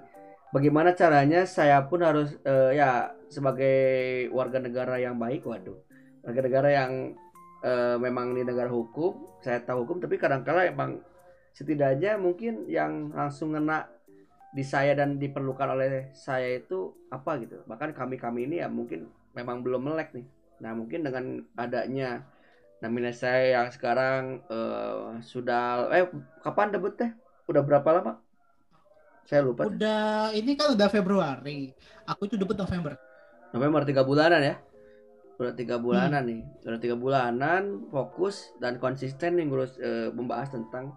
bagaimana 0.51 0.97
caranya 0.97 1.45
saya 1.45 1.85
pun 1.85 2.01
harus 2.01 2.33
eh, 2.49 2.81
ya 2.81 3.13
sebagai 3.29 3.77
warga 4.33 4.59
negara 4.59 4.97
yang 4.97 5.21
baik, 5.21 5.45
waduh, 5.45 5.77
warga 6.25 6.41
negara 6.41 6.69
yang 6.73 6.93
eh, 7.61 7.97
memang 8.01 8.33
di 8.33 8.43
negara 8.43 8.73
hukum, 8.73 9.41
saya 9.45 9.61
tahu 9.61 9.85
hukum, 9.85 10.01
tapi 10.01 10.17
kadang-kala 10.17 10.65
emang 10.65 11.05
setidaknya 11.53 12.17
mungkin 12.17 12.69
yang 12.69 13.13
langsung 13.13 13.57
ngena 13.57 13.89
di 14.57 14.65
saya 14.65 14.97
dan 14.97 15.21
diperlukan 15.21 15.69
oleh 15.77 16.13
saya 16.17 16.57
itu 16.57 16.93
apa 17.13 17.37
gitu 17.45 17.61
bahkan 17.69 17.93
kami 17.93 18.17
kami 18.17 18.49
ini 18.49 18.65
ya 18.65 18.73
mungkin 18.73 19.05
memang 19.37 19.61
belum 19.61 19.85
melek 19.85 20.17
nih 20.17 20.25
nah 20.57 20.73
mungkin 20.73 21.05
dengan 21.05 21.45
adanya 21.57 22.25
namanya 22.81 23.13
saya 23.13 23.61
yang 23.61 23.69
sekarang 23.73 24.45
eh, 24.53 25.21
sudah 25.25 25.89
eh 25.93 26.09
kapan 26.45 26.73
debut 26.73 26.93
teh? 26.93 27.11
Udah 27.49 27.63
berapa 27.65 27.89
lama? 28.01 28.21
Saya 29.27 29.43
lupa. 29.43 29.67
Udah 29.67 30.31
ini 30.37 30.55
kan 30.55 30.77
udah 30.77 30.89
Februari. 30.93 31.73
Aku 32.07 32.29
itu 32.31 32.39
debut 32.39 32.55
November. 32.55 32.95
November 33.51 33.83
tiga 33.83 34.03
bulanan 34.05 34.43
ya? 34.45 34.57
Udah 35.37 35.53
tiga 35.57 35.77
bulanan 35.81 36.23
nih. 36.25 36.43
Udah 36.65 36.81
tiga 36.81 36.97
bulanan 36.97 37.89
fokus 37.89 38.53
dan 38.61 38.77
konsisten 38.77 39.41
nih 39.41 39.45
ngurus 39.49 39.81
eh, 39.81 40.09
membahas 40.13 40.53
tentang 40.53 40.95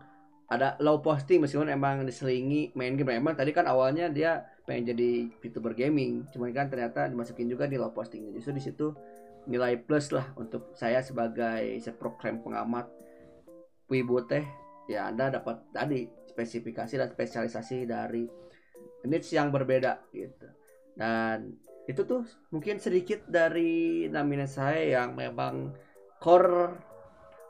ada 0.49 0.73
low 0.81 0.97
posting 0.97 1.45
meskipun 1.45 1.69
emang 1.69 2.03
diselingi 2.03 2.73
main 2.73 2.97
game. 2.97 3.17
Emang 3.17 3.37
tadi 3.37 3.53
kan 3.53 3.69
awalnya 3.69 4.09
dia 4.09 4.45
pengen 4.65 4.93
jadi 4.93 5.29
VTuber 5.39 5.77
gaming. 5.77 6.25
Cuman 6.33 6.51
kan 6.51 6.67
ternyata 6.67 7.05
dimasukin 7.07 7.47
juga 7.47 7.69
di 7.69 7.77
low 7.77 7.93
posting. 7.93 8.33
Justru 8.33 8.57
di 8.57 8.61
situ 8.61 8.93
nilai 9.47 9.79
plus 9.79 10.11
lah 10.11 10.27
untuk 10.35 10.73
saya 10.75 10.99
sebagai 10.99 11.79
seprogram 11.79 12.43
pengamat 12.43 12.89
wibu 13.87 14.25
teh. 14.27 14.43
Ya 14.89 15.07
anda 15.07 15.29
dapat 15.29 15.69
tadi 15.69 16.09
spesifikasi 16.33 16.97
dan 16.97 17.09
spesialisasi 17.13 17.85
dari 17.85 18.25
niche 19.05 19.37
yang 19.37 19.53
berbeda 19.53 20.01
gitu. 20.11 20.47
Dan 20.97 21.55
itu 21.85 22.01
tuh 22.05 22.25
mungkin 22.51 22.81
sedikit 22.81 23.25
dari 23.29 24.05
namanya 24.09 24.49
saya 24.49 25.01
yang 25.01 25.13
memang 25.13 25.73
core 26.19 26.75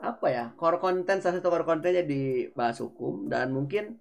apa 0.00 0.26
ya 0.32 0.44
core 0.56 0.80
konten 0.80 1.20
salah 1.20 1.40
satu 1.40 1.52
core 1.52 1.68
kontennya 1.68 2.04
di 2.04 2.48
bahas 2.52 2.80
hukum. 2.84 3.28
Dan 3.28 3.56
mungkin 3.56 4.00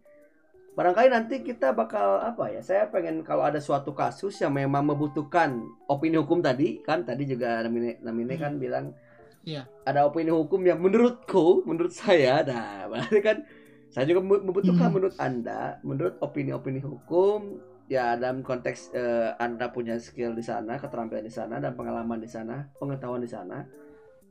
barangkali 0.79 1.11
nanti 1.11 1.43
kita 1.43 1.75
bakal 1.75 2.23
apa 2.23 2.55
ya 2.55 2.63
saya 2.63 2.87
pengen 2.87 3.19
kalau 3.19 3.43
ada 3.43 3.59
suatu 3.59 3.91
kasus 3.91 4.39
yang 4.39 4.55
memang 4.55 4.87
membutuhkan 4.87 5.59
opini 5.91 6.15
hukum 6.15 6.39
tadi 6.39 6.79
kan 6.79 7.03
tadi 7.03 7.27
juga 7.27 7.59
namanya 7.67 7.99
namanya 7.99 8.35
kan 8.39 8.55
bilang 8.55 8.95
Iya. 9.43 9.67
ada 9.83 10.07
opini 10.07 10.31
hukum 10.31 10.63
yang 10.63 10.79
menurutku 10.79 11.67
menurut 11.67 11.91
saya 11.91 12.39
nah 12.47 12.87
berarti 12.87 13.19
kan 13.19 13.43
saya 13.91 14.07
juga 14.07 14.23
membu- 14.23 14.45
membutuhkan 14.47 14.87
Hmm. 14.87 14.95
menurut 14.95 15.15
anda 15.19 15.83
menurut 15.83 16.15
opini-opini 16.23 16.79
hukum 16.79 17.59
ya 17.91 18.15
dalam 18.15 18.39
konteks 18.39 18.93
eh, 18.93 19.35
anda 19.35 19.67
punya 19.67 19.99
skill 19.99 20.31
di 20.31 20.45
sana 20.45 20.79
keterampilan 20.79 21.25
di 21.25 21.33
sana 21.33 21.59
dan 21.59 21.75
pengalaman 21.75 22.23
di 22.23 22.29
sana 22.29 22.71
pengetahuan 22.79 23.19
di 23.19 23.27
sana 23.27 23.67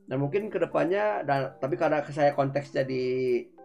dan 0.09 0.17
mungkin 0.17 0.49
ke 0.49 0.57
depannya 0.57 1.21
dan 1.27 1.53
tapi 1.59 1.77
karena 1.77 2.01
saya 2.09 2.33
konteksnya 2.33 2.81
di 2.81 3.03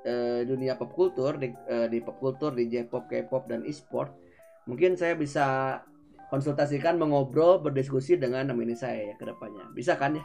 eh, 0.05 0.41
dunia 0.47 0.77
pop 0.79 0.93
kultur 0.93 1.37
di, 1.41 1.51
eh, 1.69 1.89
di 1.91 1.99
pop 2.05 2.21
kultur 2.21 2.53
di 2.55 2.69
J-pop 2.69 3.09
K-pop 3.09 3.49
dan 3.51 3.65
e-sport 3.65 4.13
mungkin 4.69 4.97
saya 4.97 5.17
bisa 5.17 5.81
konsultasikan 6.33 6.97
mengobrol 6.97 7.61
berdiskusi 7.61 8.17
dengan 8.17 8.49
nomini 8.49 8.73
saya 8.77 9.13
ya 9.13 9.15
ke 9.17 9.25
depannya 9.29 9.65
bisa 9.77 9.97
kan 9.97 10.17
ya 10.17 10.25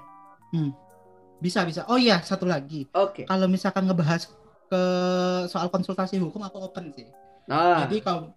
Bisa 1.39 1.63
bisa. 1.63 1.87
Oh 1.87 1.95
iya, 1.95 2.19
satu 2.19 2.43
lagi. 2.43 2.83
oke 2.91 3.23
Kalau 3.23 3.47
misalkan 3.47 3.87
ngebahas 3.87 4.27
ke 4.67 4.81
soal 5.47 5.71
konsultasi 5.71 6.19
hukum 6.19 6.43
aku 6.43 6.59
open 6.67 6.91
sih. 6.91 7.07
nah 7.47 7.87
Jadi 7.87 8.03
kalau 8.03 8.35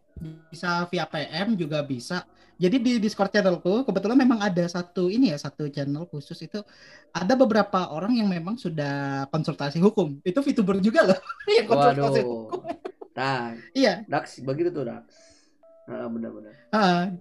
bisa 0.51 0.87
via 0.89 1.05
PM 1.07 1.59
juga 1.59 1.83
bisa. 1.83 2.25
Jadi 2.61 2.79
di 2.79 2.93
Discord 3.03 3.35
channelku 3.35 3.83
kebetulan 3.83 4.15
memang 4.15 4.39
ada 4.39 4.63
satu 4.71 5.11
ini 5.11 5.35
ya 5.35 5.39
satu 5.41 5.67
channel 5.67 6.07
khusus 6.07 6.39
itu 6.47 6.63
ada 7.11 7.35
beberapa 7.35 7.91
orang 7.91 8.15
yang 8.15 8.31
memang 8.31 8.55
sudah 8.55 9.27
konsultasi 9.35 9.83
hukum. 9.83 10.23
Itu 10.23 10.45
VTuber 10.45 10.79
juga 10.79 11.11
loh 11.11 11.19
yang 11.59 11.67
konsultasi 11.67 12.21
hukum. 12.23 12.63
waduh 12.63 12.91
nah 13.13 13.53
Iya. 13.77 14.05
Dax 14.09 14.41
begitu 14.41 14.73
tuh 14.73 14.89
Dax 14.89 15.05
nah, 15.85 16.09
benar-benar 16.09 16.55
ah. 16.73 17.13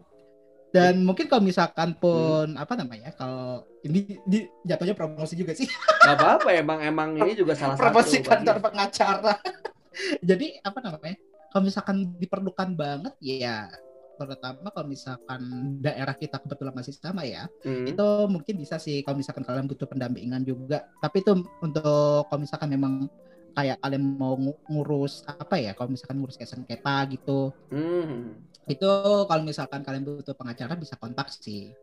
dan 0.72 1.04
mungkin 1.04 1.28
kalau 1.28 1.44
misalkan 1.44 2.00
pun 2.00 2.56
apa 2.56 2.80
namanya 2.80 3.12
kalau 3.12 3.68
ini 3.84 4.22
di, 4.24 4.48
jatuhnya 4.64 4.96
promosi 4.96 5.36
juga 5.36 5.52
sih 5.52 5.68
Gak 6.02 6.16
apa-apa 6.18 6.50
emang 6.56 6.80
emang 6.80 7.10
ini 7.20 7.36
juga 7.38 7.54
salah 7.54 7.76
satu 7.78 7.92
promosi 7.92 8.18
kantor 8.26 8.58
pengacara. 8.58 9.38
Jadi 10.30 10.58
apa 10.66 10.80
namanya? 10.82 11.18
Kalau 11.52 11.64
misalkan 11.68 11.98
diperlukan 12.16 12.70
banget 12.74 13.14
ya 13.20 13.68
terutama 14.16 14.70
kalau 14.70 14.86
misalkan 14.86 15.42
daerah 15.82 16.14
kita 16.14 16.38
kebetulan 16.38 16.78
masih 16.78 16.94
sama 16.94 17.26
ya 17.26 17.50
Hmm. 17.66 17.90
itu 17.90 18.06
mungkin 18.30 18.54
bisa 18.54 18.78
sih 18.78 19.02
kalau 19.02 19.18
misalkan 19.18 19.42
kalian 19.42 19.66
butuh 19.66 19.90
pendampingan 19.90 20.46
juga 20.46 20.86
tapi 21.02 21.26
itu 21.26 21.34
untuk 21.58 22.30
kalau 22.30 22.40
misalkan 22.40 22.70
memang 22.70 23.10
kayak 23.58 23.82
kalian 23.82 24.04
mau 24.16 24.38
ngu- 24.38 24.62
ngurus 24.70 25.26
apa 25.26 25.58
ya 25.58 25.74
kalau 25.74 25.90
misalkan 25.90 26.22
ngurus 26.22 26.38
kayak 26.38 26.54
sengketa 26.54 27.02
gitu 27.10 27.50
Hmm. 27.74 28.46
itu 28.70 28.90
kalau 29.26 29.42
misalkan 29.42 29.82
kalian 29.82 30.06
butuh 30.06 30.38
pengacara 30.38 30.78
bisa 30.78 30.94
kontak 31.02 31.34
sih 31.34 31.74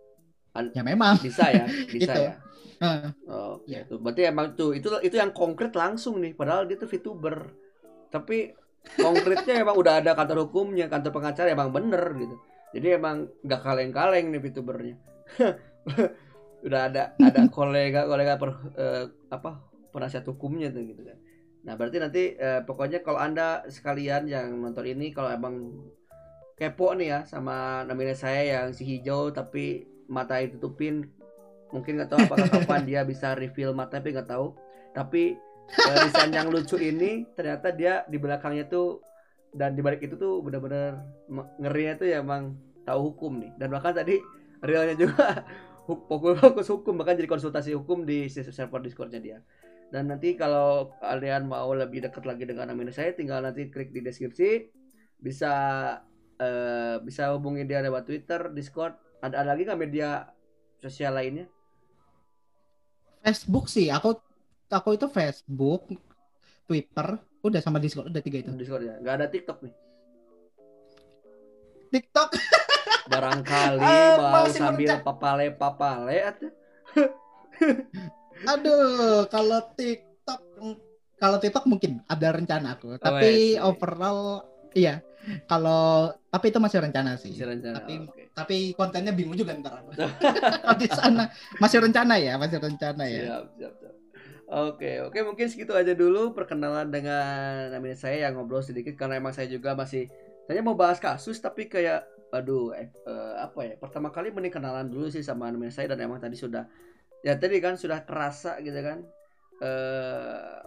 An- 0.54 0.70
Ya 0.72 0.86
memang. 0.86 1.18
bisa 1.18 1.50
ya 1.50 1.66
bisa 1.90 2.12
Itu. 2.14 2.22
ya 2.22 2.34
Heeh. 2.78 3.10
oh 3.26 3.54
Ya. 3.66 3.82
gitu 3.82 3.98
berarti 3.98 4.22
emang 4.30 4.54
tuh 4.54 4.78
itu 4.78 4.86
itu 5.02 5.16
yang 5.18 5.34
konkret 5.34 5.74
langsung 5.74 6.22
nih 6.22 6.38
padahal 6.38 6.70
dia 6.70 6.78
tuh 6.78 6.86
VTuber 6.86 7.50
tapi 8.14 8.54
konkretnya 8.96 9.54
emang 9.60 9.76
udah 9.76 10.00
ada 10.00 10.16
kantor 10.16 10.48
hukumnya 10.48 10.88
kantor 10.88 11.12
pengacara 11.12 11.52
emang 11.52 11.74
bener 11.74 12.02
gitu. 12.16 12.36
Jadi 12.72 12.86
emang 12.96 13.28
nggak 13.44 13.60
kaleng-kaleng 13.64 14.32
nih 14.32 14.40
VTubernya. 14.40 14.96
Udah 16.66 16.80
ada 16.90 17.02
ada 17.16 17.40
kolega 17.54 18.04
kolega 18.04 18.34
per, 18.36 18.50
eh, 18.76 19.04
apa 19.30 19.62
penasihat 19.94 20.24
hukumnya 20.28 20.68
tuh 20.68 20.84
gitu 20.84 21.02
kan. 21.06 21.18
Nah 21.64 21.74
berarti 21.78 21.96
nanti 22.02 22.22
eh, 22.36 22.60
pokoknya 22.64 23.00
kalau 23.00 23.20
anda 23.20 23.64
sekalian 23.70 24.28
yang 24.28 24.58
nonton 24.58 24.84
ini 24.84 25.14
kalau 25.14 25.32
emang 25.32 25.72
kepo 26.58 26.92
nih 26.98 27.08
ya 27.14 27.20
sama 27.24 27.86
namanya 27.86 28.18
saya 28.18 28.42
yang 28.42 28.74
si 28.74 28.82
hijau 28.82 29.30
tapi 29.30 29.86
mata 30.10 30.42
ditutupin 30.42 31.06
mungkin 31.70 32.00
nggak 32.00 32.10
tahu 32.10 32.20
apakah 32.26 32.48
kapan 32.50 32.82
dia 32.88 33.00
bisa 33.06 33.38
reveal 33.38 33.72
mata 33.72 34.02
tapi 34.02 34.12
nggak 34.12 34.28
tahu. 34.28 34.52
Tapi 34.92 35.38
desain 35.76 36.32
yang 36.32 36.48
lucu 36.48 36.76
ini 36.80 37.28
ternyata 37.36 37.72
dia 37.72 38.04
di 38.08 38.16
belakangnya 38.16 38.68
tuh 38.68 39.04
dan 39.52 39.72
di 39.76 39.80
balik 39.80 40.04
itu 40.04 40.16
tuh 40.16 40.40
benar-benar 40.44 41.04
ngerinya 41.60 41.94
tuh 42.00 42.06
ya 42.08 42.20
emang 42.20 42.56
tahu 42.84 43.12
hukum 43.12 43.40
nih 43.40 43.52
dan 43.56 43.68
bahkan 43.72 43.92
tadi 43.96 44.20
realnya 44.64 44.96
juga 44.96 45.44
fokus 45.88 46.68
hukum 46.68 47.00
bahkan 47.00 47.16
jadi 47.16 47.28
konsultasi 47.28 47.72
hukum 47.76 48.04
di 48.04 48.28
server 48.28 48.80
discordnya 48.84 49.20
dia 49.20 49.38
dan 49.88 50.12
nanti 50.12 50.36
kalau 50.36 50.92
kalian 51.00 51.48
mau 51.48 51.72
lebih 51.72 52.04
dekat 52.04 52.28
lagi 52.28 52.44
dengan 52.44 52.68
Amin 52.68 52.92
saya 52.92 53.16
tinggal 53.16 53.40
nanti 53.40 53.72
klik 53.72 53.88
di 53.88 54.04
deskripsi 54.04 54.68
bisa 55.16 55.52
eh, 56.38 56.96
bisa 57.02 57.34
hubungi 57.34 57.66
dia 57.66 57.82
lewat 57.82 58.06
Twitter, 58.06 58.40
Discord. 58.54 58.94
Ada, 59.18 59.42
ada 59.42 59.48
lagi 59.52 59.66
nggak 59.66 59.80
media 59.80 60.30
sosial 60.78 61.18
lainnya? 61.18 61.46
Facebook 63.26 63.66
sih, 63.66 63.90
aku 63.90 64.14
aku 64.68 64.94
itu 64.96 65.06
Facebook, 65.08 65.88
Twitter, 66.68 67.16
udah 67.40 67.60
sama 67.64 67.80
Discord, 67.80 68.12
udah 68.12 68.22
tiga 68.22 68.44
itu. 68.44 68.50
Discord 68.54 68.84
ya. 68.84 68.94
Nggak 69.00 69.14
ada 69.18 69.26
TikTok 69.28 69.58
nih. 69.64 69.74
TikTok 71.88 72.28
Barangkali 73.12 73.80
Ah, 73.80 74.16
mau 74.20 74.44
masih 74.44 74.60
sambil 74.60 75.00
papale 75.00 75.48
papale 75.56 76.16
atuh. 76.28 76.52
Aduh, 78.44 79.24
kalau 79.32 79.64
TikTok 79.72 80.40
kalau 81.18 81.36
TikTok 81.40 81.64
mungkin 81.64 82.04
ada 82.06 82.36
rencana 82.36 82.76
aku, 82.76 83.00
tapi 83.00 83.56
wes. 83.56 83.64
overall 83.64 84.44
iya. 84.76 85.00
Kalau 85.48 86.12
tapi 86.28 86.52
itu 86.52 86.60
masih 86.60 86.78
rencana 86.84 87.16
sih. 87.16 87.32
Masih 87.32 87.48
rencana. 87.48 87.74
Tapi 87.80 87.94
Oke. 88.04 88.22
tapi 88.36 88.56
kontennya 88.76 89.12
bingung 89.12 89.34
juga 89.34 89.56
ntar 89.58 89.82
di 90.80 90.86
sana 90.88 91.32
masih 91.58 91.84
rencana 91.84 92.20
ya, 92.20 92.36
masih 92.36 92.60
rencana 92.60 93.02
ya. 93.08 93.20
Siap, 93.24 93.44
siap, 93.56 93.72
siap. 93.82 93.97
Oke, 94.48 95.04
oke 95.04 95.18
mungkin 95.28 95.44
segitu 95.52 95.76
aja 95.76 95.92
dulu 95.92 96.32
perkenalan 96.32 96.88
dengan 96.88 97.68
namanya 97.68 98.00
saya 98.00 98.24
yang 98.24 98.32
ngobrol 98.32 98.64
sedikit 98.64 98.96
karena 98.96 99.20
emang 99.20 99.36
saya 99.36 99.44
juga 99.44 99.76
masih 99.76 100.08
saya 100.48 100.64
mau 100.64 100.72
bahas 100.72 100.96
kasus 100.96 101.36
tapi 101.36 101.68
kayak 101.68 102.08
aduh 102.32 102.72
eh, 102.72 102.88
eh, 102.88 103.34
apa 103.44 103.60
ya 103.68 103.74
pertama 103.76 104.08
kali 104.08 104.32
mending 104.32 104.56
kenalan 104.56 104.88
dulu 104.88 105.12
sih 105.12 105.20
sama 105.20 105.52
namanya 105.52 105.76
saya 105.76 105.92
dan 105.92 106.00
emang 106.00 106.16
tadi 106.16 106.32
sudah 106.40 106.64
ya 107.20 107.36
tadi 107.36 107.60
kan 107.60 107.76
sudah 107.76 108.00
terasa 108.08 108.56
gitu 108.64 108.80
kan 108.80 109.04
eh 109.60 110.64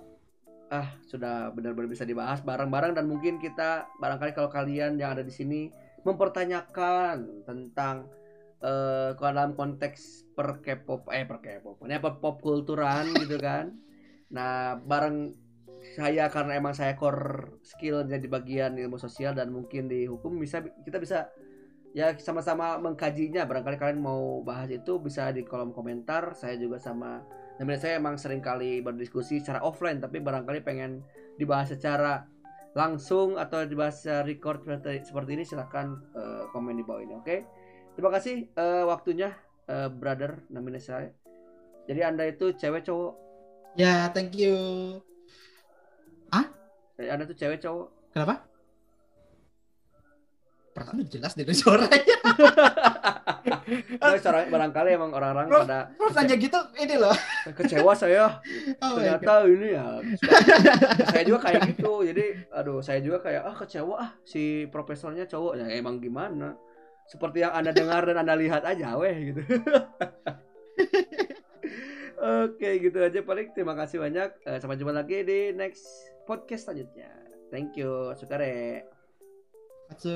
ah 0.72 0.88
sudah 1.10 1.50
benar-benar 1.52 1.90
bisa 1.90 2.06
dibahas 2.06 2.40
bareng-bareng 2.46 2.94
dan 2.94 3.10
mungkin 3.10 3.42
kita 3.42 3.90
barangkali 3.98 4.32
kalau 4.38 4.48
kalian 4.54 4.96
yang 5.02 5.18
ada 5.18 5.26
di 5.26 5.34
sini 5.34 5.74
mempertanyakan 6.06 7.44
tentang 7.50 8.08
eh 8.62 9.12
kalau 9.18 9.34
dalam 9.34 9.54
konteks 9.58 10.30
per 10.38 10.62
K-pop 10.62 11.10
eh 11.10 11.26
per 11.26 11.42
K-pop 11.42 11.82
apa 11.82 12.10
pop 12.22 12.38
kulturan 12.42 13.10
gitu 13.22 13.42
kan. 13.42 13.74
Nah 14.30 14.78
bareng 14.78 15.34
saya 15.98 16.30
karena 16.30 16.62
emang 16.62 16.78
saya 16.78 16.94
core 16.94 17.58
skill 17.66 18.06
jadi 18.06 18.24
bagian 18.30 18.78
ilmu 18.78 19.02
sosial 19.02 19.34
dan 19.34 19.50
mungkin 19.50 19.90
di 19.90 20.06
hukum 20.06 20.38
bisa 20.38 20.62
kita 20.86 21.02
bisa 21.02 21.34
ya 21.98 22.14
sama-sama 22.22 22.78
mengkajinya. 22.78 23.50
Barangkali 23.50 23.78
kalian 23.82 24.00
mau 24.00 24.46
bahas 24.46 24.70
itu 24.70 25.02
bisa 25.02 25.34
di 25.34 25.42
kolom 25.42 25.74
komentar. 25.74 26.38
Saya 26.38 26.56
juga 26.62 26.78
sama 26.78 27.26
namanya 27.62 27.80
saya 27.82 28.02
emang 28.02 28.18
sering 28.18 28.42
kali 28.42 28.82
berdiskusi 28.82 29.38
secara 29.38 29.62
offline 29.62 30.02
tapi 30.02 30.18
barangkali 30.18 30.66
pengen 30.66 31.06
dibahas 31.38 31.70
secara 31.70 32.26
langsung 32.74 33.36
atau 33.36 33.68
dibahas 33.68 34.02
secara 34.02 34.26
record 34.26 34.66
seperti, 34.66 35.32
ini 35.38 35.46
silahkan 35.46 35.94
eh, 36.18 36.44
komen 36.50 36.80
di 36.80 36.82
bawah 36.82 37.06
ini 37.06 37.14
oke 37.14 37.38
terima 37.94 38.10
kasih 38.12 38.50
eh, 38.50 38.84
waktunya 38.86 39.30
eh, 39.66 39.90
brother 39.90 40.44
namanya 40.48 40.80
saya. 40.80 41.10
Jadi 41.86 42.02
anda 42.02 42.24
itu 42.24 42.54
cewek 42.54 42.86
cowok? 42.86 43.14
Ya, 43.76 44.12
thank 44.12 44.36
you. 44.36 44.56
Jadi 47.02 47.10
anda 47.10 47.26
tuh 47.26 47.34
cewek 47.34 47.58
cowok? 47.58 47.88
Kenapa? 48.14 48.46
Perasaan 50.72 51.02
udah 51.02 51.10
jelas 51.10 51.34
dari 51.34 51.54
suaranya. 51.58 52.18
Nah, 53.72 54.20
secara- 54.20 54.52
barangkali 54.52 54.90
emang 55.00 55.16
orang-orang 55.16 55.48
Bro, 55.48 55.64
pada 55.64 55.96
Terus 55.96 56.14
nanya 56.14 56.36
gitu, 56.36 56.60
ini 56.76 56.96
loh. 57.00 57.16
kecewa 57.56 57.96
saya. 57.96 58.44
Oh 58.84 59.00
ternyata 59.00 59.48
ini 59.48 59.68
ya 59.72 59.86
saya 61.08 61.24
juga 61.24 61.40
kayak 61.48 61.62
gitu. 61.72 61.92
Jadi 62.04 62.26
aduh 62.52 62.84
saya 62.84 63.00
juga 63.00 63.24
kayak 63.24 63.44
ah 63.48 63.56
kecewa 63.56 63.96
ah 63.96 64.12
si 64.28 64.68
profesornya 64.68 65.24
cowok. 65.24 65.64
Ya 65.64 65.66
emang 65.72 66.04
gimana 66.04 66.60
seperti 67.12 67.44
yang 67.44 67.52
anda 67.52 67.76
dengar 67.76 68.08
dan 68.08 68.24
anda 68.24 68.40
lihat 68.40 68.64
aja 68.64 68.96
weh 68.96 69.36
gitu 69.36 69.44
oke 72.48 72.70
gitu 72.80 72.98
aja 73.04 73.20
paling 73.20 73.52
terima 73.52 73.76
kasih 73.76 74.00
banyak 74.00 74.32
Eh, 74.48 74.58
sampai 74.64 74.80
jumpa 74.80 74.96
lagi 74.96 75.28
di 75.28 75.52
next 75.52 75.84
podcast 76.24 76.72
selanjutnya 76.72 77.12
thank 77.52 77.76
you 77.76 78.16
sukare 78.16 78.88
God. 78.88 79.02
Atsu. 79.92 80.16